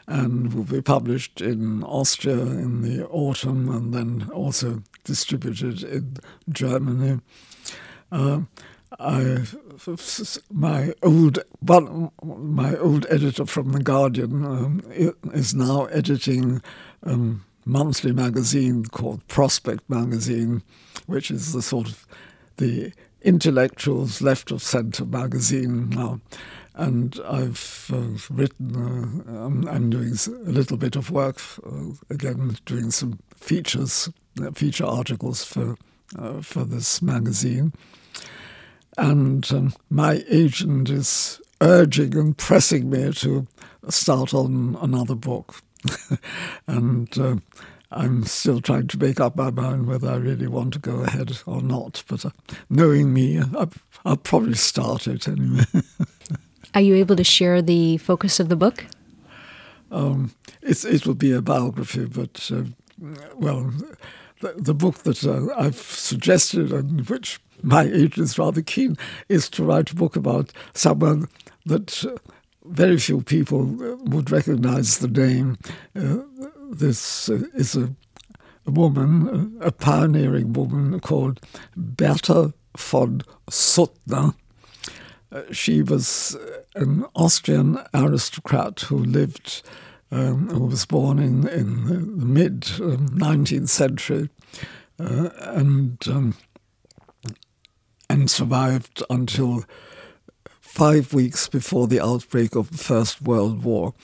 and 0.08 0.52
will 0.52 0.64
be 0.64 0.82
published 0.82 1.40
in 1.40 1.84
Austria 1.84 2.40
in 2.40 2.82
the 2.82 3.06
autumn, 3.06 3.68
and 3.68 3.94
then 3.94 4.28
also 4.32 4.82
distributed 5.04 5.84
in 5.84 6.16
Germany. 6.48 7.20
Uh, 8.10 8.40
I, 8.98 9.44
my 10.50 10.92
old 11.03 11.38
one, 11.61 12.11
my 12.22 12.76
old 12.76 13.07
editor 13.09 13.46
from 13.46 13.72
the 13.72 13.83
Guardian 13.83 14.44
um, 14.44 14.83
is 15.33 15.55
now 15.55 15.85
editing 15.87 16.61
a 17.05 17.12
um, 17.12 17.44
monthly 17.64 18.12
magazine 18.12 18.85
called 18.87 19.26
Prospect 19.29 19.88
Magazine, 19.88 20.62
which 21.07 21.31
is 21.31 21.53
the 21.53 21.62
sort 21.62 21.88
of 21.88 22.07
the 22.57 22.92
intellectuals 23.22 24.20
left 24.20 24.50
of 24.50 24.62
centre 24.62 25.05
magazine 25.05 25.90
now. 25.90 26.20
And 26.74 27.20
I've 27.29 27.90
uh, 27.92 28.18
written, 28.31 29.24
uh, 29.29 29.44
I'm, 29.44 29.68
I'm, 29.68 29.91
doing 29.91 30.14
a 30.47 30.51
little 30.51 30.76
bit 30.76 30.97
of 30.97 31.11
work, 31.11 31.41
uh, 31.66 31.93
again, 32.09 32.57
doing 32.64 32.91
some 32.91 33.18
features, 33.36 34.09
uh, 34.41 34.51
feature 34.53 34.86
articles 34.86 35.45
for, 35.45 35.76
uh, 36.18 36.41
for 36.41 36.64
this 36.64 37.03
magazine. 37.03 37.72
And 38.99 39.51
um, 39.53 39.74
my 39.88 40.24
agent 40.28 40.91
is 40.91 41.41
urging 41.61 42.16
and 42.16 42.36
pressing 42.36 42.91
me 42.91 43.12
to 43.12 43.47
start 43.88 44.34
on 44.34 44.76
another 44.80 45.14
book. 45.14 45.62
and 46.66 47.18
uh, 47.18 47.36
I'm 47.91 48.24
still 48.24 48.61
trying 48.61 48.88
to 48.88 48.99
make 48.99 49.20
up 49.20 49.36
my 49.36 49.51
mind 49.51 49.86
whether 49.86 50.09
I 50.09 50.16
really 50.16 50.47
want 50.47 50.72
to 50.74 50.78
go 50.78 51.01
ahead 51.01 51.38
or 51.47 51.62
not. 51.62 52.03
But 52.09 52.24
uh, 52.24 52.30
knowing 52.68 53.12
me, 53.12 53.38
I'll, 53.38 53.72
I'll 54.05 54.16
probably 54.16 54.55
start 54.55 55.07
it 55.07 55.26
anyway. 55.26 55.64
Are 56.74 56.80
you 56.80 56.95
able 56.95 57.16
to 57.16 57.24
share 57.24 57.62
the 57.62 57.97
focus 57.99 58.38
of 58.38 58.49
the 58.49 58.57
book? 58.57 58.86
Um, 59.91 60.32
it 60.62 61.05
will 61.05 61.14
be 61.14 61.32
a 61.32 61.43
biography, 61.43 62.05
but 62.05 62.49
uh, 62.55 62.62
well, 63.34 63.72
the, 64.41 64.55
the, 64.57 64.74
book 64.74 64.99
that 64.99 65.24
uh, 65.24 65.53
I've 65.57 65.80
suggested 65.80 66.72
and 66.72 67.09
which 67.09 67.41
my 67.62 67.84
agent 67.84 68.18
is 68.18 68.38
rather 68.38 68.62
keen, 68.62 68.96
is 69.28 69.48
to 69.50 69.64
write 69.64 69.90
a 69.90 69.94
book 69.94 70.16
about 70.16 70.52
someone 70.74 71.28
that 71.66 72.04
uh, 72.04 72.16
very 72.64 72.98
few 72.98 73.22
people 73.22 73.62
uh, 73.82 73.96
would 74.04 74.30
recognize 74.30 74.98
the 74.98 75.08
name. 75.08 75.58
Uh, 75.96 76.18
this 76.70 77.28
uh, 77.28 77.42
is 77.54 77.76
a, 77.76 77.90
a 78.66 78.70
woman, 78.70 79.56
a 79.61 79.72
pioneering 79.72 80.52
woman 80.52 81.00
called 81.00 81.40
Berta 81.76 82.52
von 82.76 83.22
Suttner. 83.50 84.34
She 85.52 85.82
was 85.82 86.36
an 86.74 87.04
Austrian 87.14 87.78
aristocrat 87.94 88.80
who 88.80 88.98
lived, 88.98 89.62
um, 90.11 90.48
who 90.48 90.64
was 90.64 90.86
born 90.86 91.20
in, 91.20 91.46
in 91.46 91.86
the 92.18 92.26
mid 92.26 92.62
19th 92.62 93.58
um, 93.61 93.66
century 93.66 94.28
uh, 95.00 95.30
and 95.40 95.98
um, 96.08 96.34
and 98.11 98.28
survived 98.28 99.04
until 99.08 99.64
five 100.61 101.14
weeks 101.14 101.48
before 101.48 101.86
the 101.86 102.00
outbreak 102.00 102.56
of 102.56 102.72
the 102.72 102.78
First 102.78 103.22
World 103.22 103.62
War. 103.62 103.94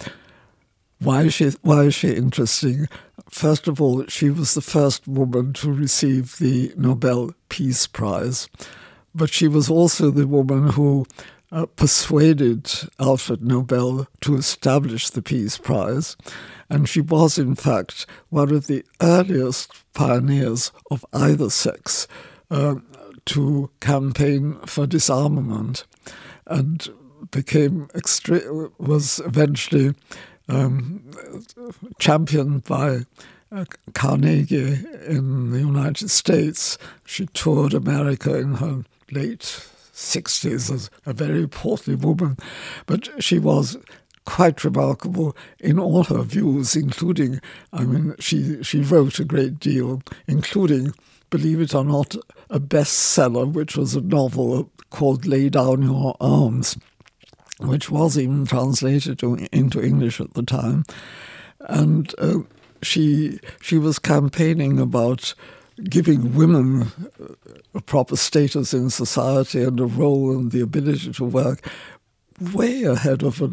Why 1.01 1.25
is 1.25 1.35
she, 1.35 1.51
why 1.63 1.83
is 1.83 1.95
she 1.97 2.13
interesting? 2.13 2.89
First 3.29 3.67
of 3.67 3.83
all, 3.83 4.07
she 4.07 4.31
was 4.31 4.55
the 4.55 4.61
first 4.61 5.09
woman 5.09 5.53
to 5.55 5.73
receive 5.73 6.39
the 6.39 6.73
Nobel 6.77 7.33
Peace 7.49 7.89
Prize, 7.89 8.49
but 9.13 9.31
she 9.31 9.49
was 9.49 9.69
also 9.69 10.13
the 10.13 10.29
woman 10.29 10.71
who 10.71 11.05
uh, 11.51 11.67
persuaded 11.67 12.71
Alfred 13.01 13.43
Nobel 13.43 14.07
to 14.21 14.37
establish 14.37 15.11
the 15.11 15.23
Peace 15.23 15.59
Prize. 15.59 16.17
And 16.71 16.89
she 16.89 17.01
was, 17.01 17.39
in 17.39 17.57
fact, 17.57 18.07
one 18.29 18.53
of 18.53 18.69
the 18.69 18.85
earliest 19.03 19.73
pioneers 19.95 20.71
of 20.93 21.05
either 21.13 21.51
sex 21.51 22.07
uh, 22.51 22.77
to 23.27 23.71
campaign 23.81 24.59
for 24.67 24.87
disarmament 24.87 25.85
and 26.47 26.89
became 27.31 27.87
extre- 27.89 28.71
was 28.79 29.21
eventually 29.21 29.95
um, 30.49 31.03
championed 31.99 32.65
by 32.65 33.01
uh, 33.53 33.65
Carnegie 33.95 34.79
in 35.07 35.51
the 35.51 35.61
United 35.61 36.11
States. 36.11 36.79
She 37.05 37.27
toured 37.27 37.75
America 37.75 38.37
in 38.37 38.55
her 38.55 38.85
late 39.11 39.41
60s 39.93 40.73
as 40.73 40.91
a 41.05 41.13
very 41.13 41.47
portly 41.47 41.95
woman, 41.95 42.37
but 42.87 43.23
she 43.23 43.39
was 43.39 43.77
quite 44.27 44.63
remarkable 44.65 45.35
in 45.59 45.79
all 45.79 46.05
her 46.05 46.23
views, 46.23 46.77
including, 46.77 47.41
I 47.73 47.85
mean, 47.85 48.15
she, 48.19 48.63
she 48.63 48.81
wrote 48.81 49.19
a 49.19 49.25
great 49.25 49.59
deal, 49.59 50.03
including, 50.27 50.93
believe 51.31 51.61
it 51.61 51.75
or 51.75 51.85
not, 51.85 52.15
a 52.51 52.61
bestseller, 52.61 53.51
which 53.51 53.77
was 53.77 53.95
a 53.95 54.03
novel 54.03 54.71
called 54.91 55.25
Lay 55.25 55.49
Down 55.49 55.83
Your 55.83 56.17
Arms 56.21 56.77
which 57.59 57.91
was 57.91 58.19
even 58.19 58.45
translated 58.45 59.19
to, 59.19 59.35
into 59.53 59.83
English 59.83 60.21
at 60.21 60.35
the 60.35 60.43
time. 60.43 60.85
And 61.61 62.15
uh, 62.19 62.41
she 62.83 63.41
she 63.61 63.79
was 63.79 63.99
campaigning 63.99 64.79
about 64.79 65.35
giving 65.85 66.35
women 66.35 66.91
a 67.75 67.81
proper 67.81 68.17
status 68.17 68.73
in 68.73 68.91
society 68.91 69.63
and 69.63 69.79
a 69.81 69.87
role 69.87 70.33
and 70.33 70.53
the 70.53 70.61
ability 70.61 71.13
to 71.13 71.25
work 71.25 71.67
way 72.53 72.85
ahead 72.85 73.23
of 73.23 73.43
a, 73.43 73.51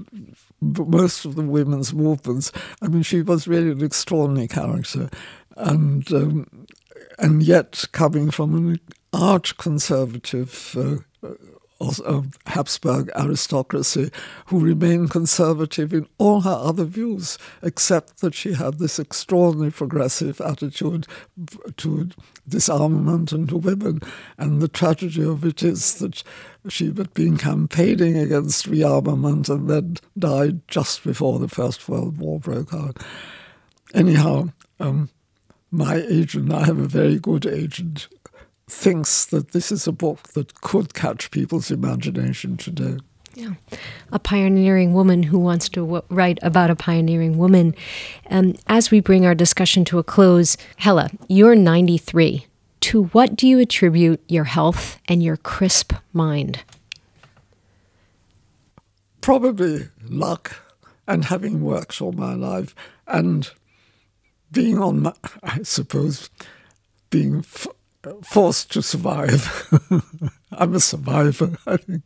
most 0.64 1.26
of 1.26 1.36
the 1.36 1.43
women's 1.43 1.93
movements. 1.93 2.51
I 2.82 2.88
mean, 2.88 3.03
she 3.03 3.22
was 3.22 3.47
really 3.47 3.72
an 3.72 3.84
extraordinary 3.84 4.47
character, 4.47 5.09
and 5.57 6.11
um, 6.11 6.66
and 7.20 7.43
yet 7.43 7.86
coming 7.91 8.32
from 8.32 8.55
an 8.55 8.80
arch 9.11 9.57
conservative. 9.57 10.76
Uh, 10.78 11.30
Habsburg 12.48 13.12
aristocracy 13.16 14.12
who 14.48 14.60
remained 14.60 15.12
conservative 15.12 15.94
in 15.94 16.08
all 16.18 16.42
her 16.42 16.50
other 16.50 16.86
views, 16.86 17.38
except 17.62 18.22
that 18.22 18.34
she 18.34 18.54
had 18.54 18.80
this 18.80 19.00
extraordinary 19.00 19.72
progressive 19.72 20.40
attitude 20.42 21.08
to 21.78 22.10
disarmament 22.48 23.32
and 23.32 23.50
to 23.50 23.58
women. 23.58 24.02
And 24.38 24.62
the 24.62 24.68
tragedy 24.68 25.24
of 25.24 25.44
it 25.44 25.64
is 25.64 25.96
that 25.96 26.24
she 26.70 26.86
had 26.86 27.14
been 27.14 27.38
campaigning 27.38 28.18
against 28.18 28.70
rearmament 28.70 29.50
and 29.50 29.70
then 29.70 29.98
died 30.18 30.68
just 30.68 31.04
before 31.04 31.40
the 31.40 31.48
First 31.48 31.90
World 31.90 32.18
War 32.18 32.40
broke 32.40 32.74
out. 32.74 32.98
Anyhow, 33.94 34.50
um, 34.80 35.10
my 35.72 35.96
agent, 35.96 36.54
I 36.54 36.66
have 36.66 36.80
a 36.80 36.88
very 36.88 37.20
good 37.20 37.46
agent, 37.46 38.08
thinks 38.74 39.26
that 39.26 39.52
this 39.52 39.72
is 39.72 39.88
a 39.88 39.92
book 39.92 40.30
that 40.30 40.62
could 40.62 40.94
catch 40.94 41.32
people's 41.32 41.72
imagination 41.72 42.58
today. 42.58 42.98
Yeah, 43.36 43.54
a 44.12 44.20
pioneering 44.20 44.94
woman 44.94 45.24
who 45.24 45.40
wants 45.40 45.68
to 45.70 45.82
w- 45.82 46.04
write 46.10 46.38
about 46.42 46.70
a 46.70 46.76
pioneering 46.76 47.38
woman. 47.38 47.74
Um, 48.30 48.56
as 48.68 48.92
we 48.92 49.00
bring 49.00 49.26
our 49.26 49.34
discussion 49.34 49.86
to 49.86 49.98
a 50.00 50.04
close, 50.04 50.56
Hella, 50.78 51.10
you're 51.28 51.56
93. 51.56 52.46
To 52.82 53.06
what 53.06 53.36
do 53.36 53.48
you 53.48 53.60
attribute 53.60 54.22
your 54.28 54.44
health 54.44 55.00
and 55.08 55.24
your 55.24 55.38
crisp 55.38 55.94
mind? 56.12 56.64
Probably 59.22 59.90
luck 60.08 60.58
and 61.08 61.26
having 61.26 61.64
worked 61.64 62.02
all 62.02 62.12
my 62.12 62.34
life 62.34 62.76
and 63.08 63.50
being 64.52 64.78
on 64.78 65.02
my, 65.02 65.14
I 65.42 65.64
suppose, 65.64 66.30
being 67.10 67.40
f- 67.40 67.68
forced 68.24 68.72
to 68.74 68.82
survive. 68.82 69.70
I'm 70.51 70.76
a 70.76 70.80
survivor, 70.80 71.58
I 71.66 71.78
think. 71.78 72.04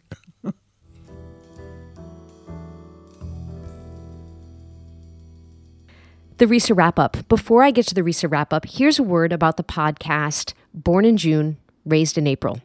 The 6.37 6.45
Risa 6.45 6.77
wrap 6.77 6.99
up. 6.99 7.27
Before 7.29 7.63
I 7.63 7.71
get 7.71 7.87
to 7.87 7.95
the 7.95 8.03
Risa 8.03 8.31
wrap 8.31 8.53
up, 8.53 8.65
here's 8.67 8.99
a 8.99 9.03
word 9.03 9.33
about 9.33 9.57
the 9.57 9.63
podcast 9.63 10.53
Born 10.71 11.03
in 11.03 11.17
June, 11.17 11.57
Raised 11.83 12.15
in 12.15 12.27
April. 12.27 12.61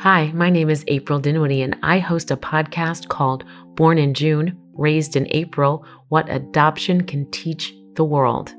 Hi, 0.00 0.30
my 0.34 0.50
name 0.50 0.68
is 0.68 0.84
April 0.86 1.18
Dinwiddie, 1.18 1.62
and 1.62 1.76
I 1.82 1.98
host 1.98 2.30
a 2.30 2.36
podcast 2.36 3.08
called 3.08 3.44
Born 3.74 3.96
in 3.96 4.12
June, 4.12 4.54
Raised 4.74 5.16
in 5.16 5.26
April 5.30 5.84
What 6.08 6.28
Adoption 6.28 7.04
Can 7.04 7.30
Teach 7.30 7.74
the 7.94 8.04
World. 8.04 8.54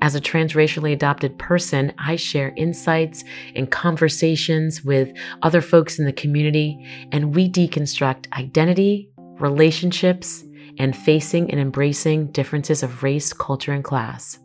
As 0.00 0.14
a 0.14 0.20
transracially 0.20 0.92
adopted 0.92 1.38
person, 1.38 1.92
I 1.98 2.16
share 2.16 2.52
insights 2.56 3.24
and 3.54 3.70
conversations 3.70 4.84
with 4.84 5.12
other 5.42 5.60
folks 5.60 5.98
in 5.98 6.04
the 6.04 6.12
community, 6.12 6.86
and 7.12 7.34
we 7.34 7.50
deconstruct 7.50 8.32
identity, 8.32 9.10
relationships, 9.18 10.44
and 10.78 10.96
facing 10.96 11.50
and 11.50 11.60
embracing 11.60 12.28
differences 12.28 12.82
of 12.82 13.02
race, 13.02 13.32
culture, 13.32 13.72
and 13.72 13.84
class. 13.84 14.38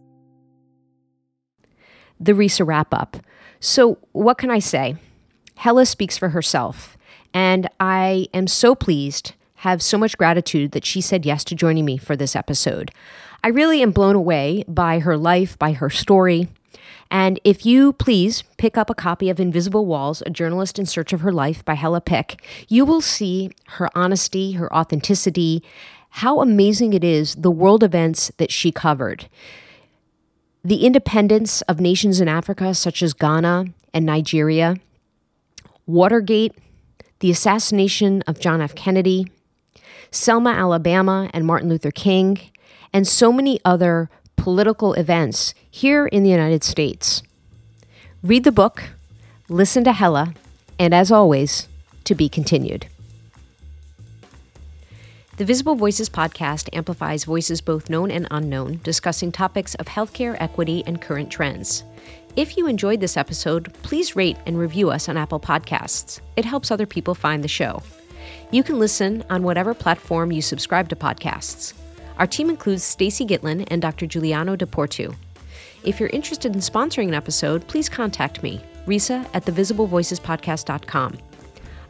The 2.20 2.34
Risa 2.34 2.68
wrap 2.68 2.94
up. 2.94 3.18
So, 3.60 3.98
what 4.12 4.38
can 4.38 4.52
I 4.52 4.60
say? 4.60 4.96
Hella 5.56 5.86
speaks 5.86 6.18
for 6.18 6.30
herself, 6.30 6.98
and 7.34 7.70
I 7.80 8.28
am 8.34 8.48
so 8.48 8.76
pleased, 8.76 9.34
have 9.60 9.82
so 9.82 9.98
much 9.98 10.18
gratitude 10.18 10.72
that 10.72 10.86
she 10.86 11.02
said 11.02 11.26
yes 11.26 11.44
to 11.44 11.54
joining 11.54 11.84
me 11.84 11.98
for 11.98 12.16
this 12.16 12.34
episode. 12.34 12.92
I 13.44 13.50
really 13.50 13.82
am 13.82 13.92
blown 13.92 14.16
away 14.16 14.64
by 14.70 15.00
her 15.00 15.18
life, 15.18 15.60
by 15.60 15.74
her 15.74 15.90
story. 15.90 16.48
And 17.12 17.42
if 17.44 17.66
you 17.66 17.92
please 17.92 18.44
pick 18.58 18.78
up 18.78 18.90
a 18.90 18.96
copy 18.96 19.30
of 19.30 19.38
Invisible 19.38 19.86
Walls, 19.86 20.24
A 20.26 20.30
Journalist 20.30 20.80
in 20.80 20.86
Search 20.86 21.12
of 21.12 21.22
Her 21.22 21.34
Life 21.34 21.66
by 21.66 21.74
Hella 21.74 22.00
Pick, 22.00 22.42
you 22.70 22.86
will 22.86 23.02
see 23.02 23.52
her 23.68 23.90
honesty, 23.96 24.54
her 24.54 24.74
authenticity, 24.74 25.62
how 26.10 26.40
amazing 26.40 26.94
it 26.94 27.04
is 27.04 27.36
the 27.36 27.52
world 27.52 27.84
events 27.84 28.32
that 28.38 28.52
she 28.52 28.72
covered. 28.72 29.28
The 30.64 30.86
independence 30.86 31.62
of 31.64 31.82
nations 31.82 32.22
in 32.22 32.30
Africa, 32.30 32.74
such 32.74 33.04
as 33.04 33.14
Ghana 33.14 33.66
and 33.94 34.06
Nigeria, 34.06 34.78
Watergate, 35.86 36.56
the 37.20 37.32
assassination 37.32 38.22
of 38.26 38.40
John 38.40 38.62
F. 38.62 38.74
Kennedy, 38.74 39.28
Selma, 40.12 40.52
Alabama, 40.52 41.30
and 41.34 41.46
Martin 41.46 41.70
Luther 41.70 41.92
King, 41.92 42.40
and 42.94 43.08
so 43.08 43.32
many 43.32 43.60
other 43.64 44.10
political 44.36 44.94
events 44.94 45.54
here 45.70 46.08
in 46.08 46.24
the 46.24 46.30
United 46.30 46.64
States. 46.64 47.22
Read 48.24 48.44
the 48.44 48.52
book, 48.52 48.90
listen 49.48 49.84
to 49.84 49.94
Hella, 49.94 50.34
and 50.78 50.94
as 50.94 51.12
always, 51.12 51.68
to 52.06 52.16
be 52.16 52.30
continued. 52.30 52.88
The 55.38 55.46
Visible 55.46 55.76
Voices 55.76 56.10
podcast 56.10 56.68
amplifies 56.74 57.24
voices 57.24 57.62
both 57.62 57.90
known 57.90 58.12
and 58.12 58.28
unknown, 58.30 58.82
discussing 58.84 59.32
topics 59.32 59.74
of 59.76 59.86
healthcare 59.86 60.36
equity 60.42 60.84
and 60.86 61.02
current 61.02 61.32
trends. 61.32 61.84
If 62.36 62.58
you 62.58 62.68
enjoyed 62.68 63.00
this 63.00 63.16
episode, 63.16 63.74
please 63.84 64.16
rate 64.16 64.38
and 64.46 64.58
review 64.58 64.90
us 64.90 65.08
on 65.08 65.16
Apple 65.16 65.40
Podcasts. 65.40 66.20
It 66.36 66.44
helps 66.44 66.72
other 66.72 66.86
people 66.86 67.16
find 67.16 67.42
the 67.42 67.48
show. 67.48 67.82
You 68.52 68.64
can 68.64 68.80
listen 68.80 69.24
on 69.30 69.44
whatever 69.44 69.74
platform 69.74 70.32
you 70.32 70.42
subscribe 70.42 70.90
to 70.90 70.96
podcasts. 70.96 71.74
Our 72.18 72.28
team 72.28 72.50
includes 72.50 72.84
Stacy 72.84 73.26
Gitlin 73.26 73.68
and 73.70 73.82
Dr. 73.82 74.06
Giuliano 74.06 74.56
DePortu. 74.56 75.16
If 75.84 76.00
you're 76.00 76.10
interested 76.10 76.54
in 76.54 76.62
sponsoring 76.62 77.08
an 77.08 77.14
episode, 77.14 77.66
please 77.68 77.88
contact 77.88 78.44
me, 78.44 78.62
Risa 78.86 79.26
at 79.34 79.46
thevisiblevoicespodcast.com. 79.46 81.18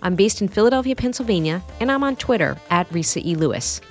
I'm 0.02 0.16
based 0.16 0.42
in 0.42 0.48
Philadelphia, 0.48 0.96
Pennsylvania, 0.96 1.62
and 1.80 1.92
I'm 1.92 2.04
on 2.04 2.16
Twitter 2.16 2.58
at 2.70 2.90
Risa 2.90 3.26
E. 3.26 3.36
Lewis. 3.36 3.82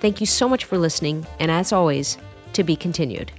Thank 0.00 0.20
you 0.20 0.26
so 0.26 0.48
much 0.48 0.64
for 0.64 0.78
listening, 0.78 1.26
and 1.40 1.50
as 1.50 1.72
always, 1.72 2.18
to 2.52 2.62
be 2.62 2.76
continued. 2.76 3.32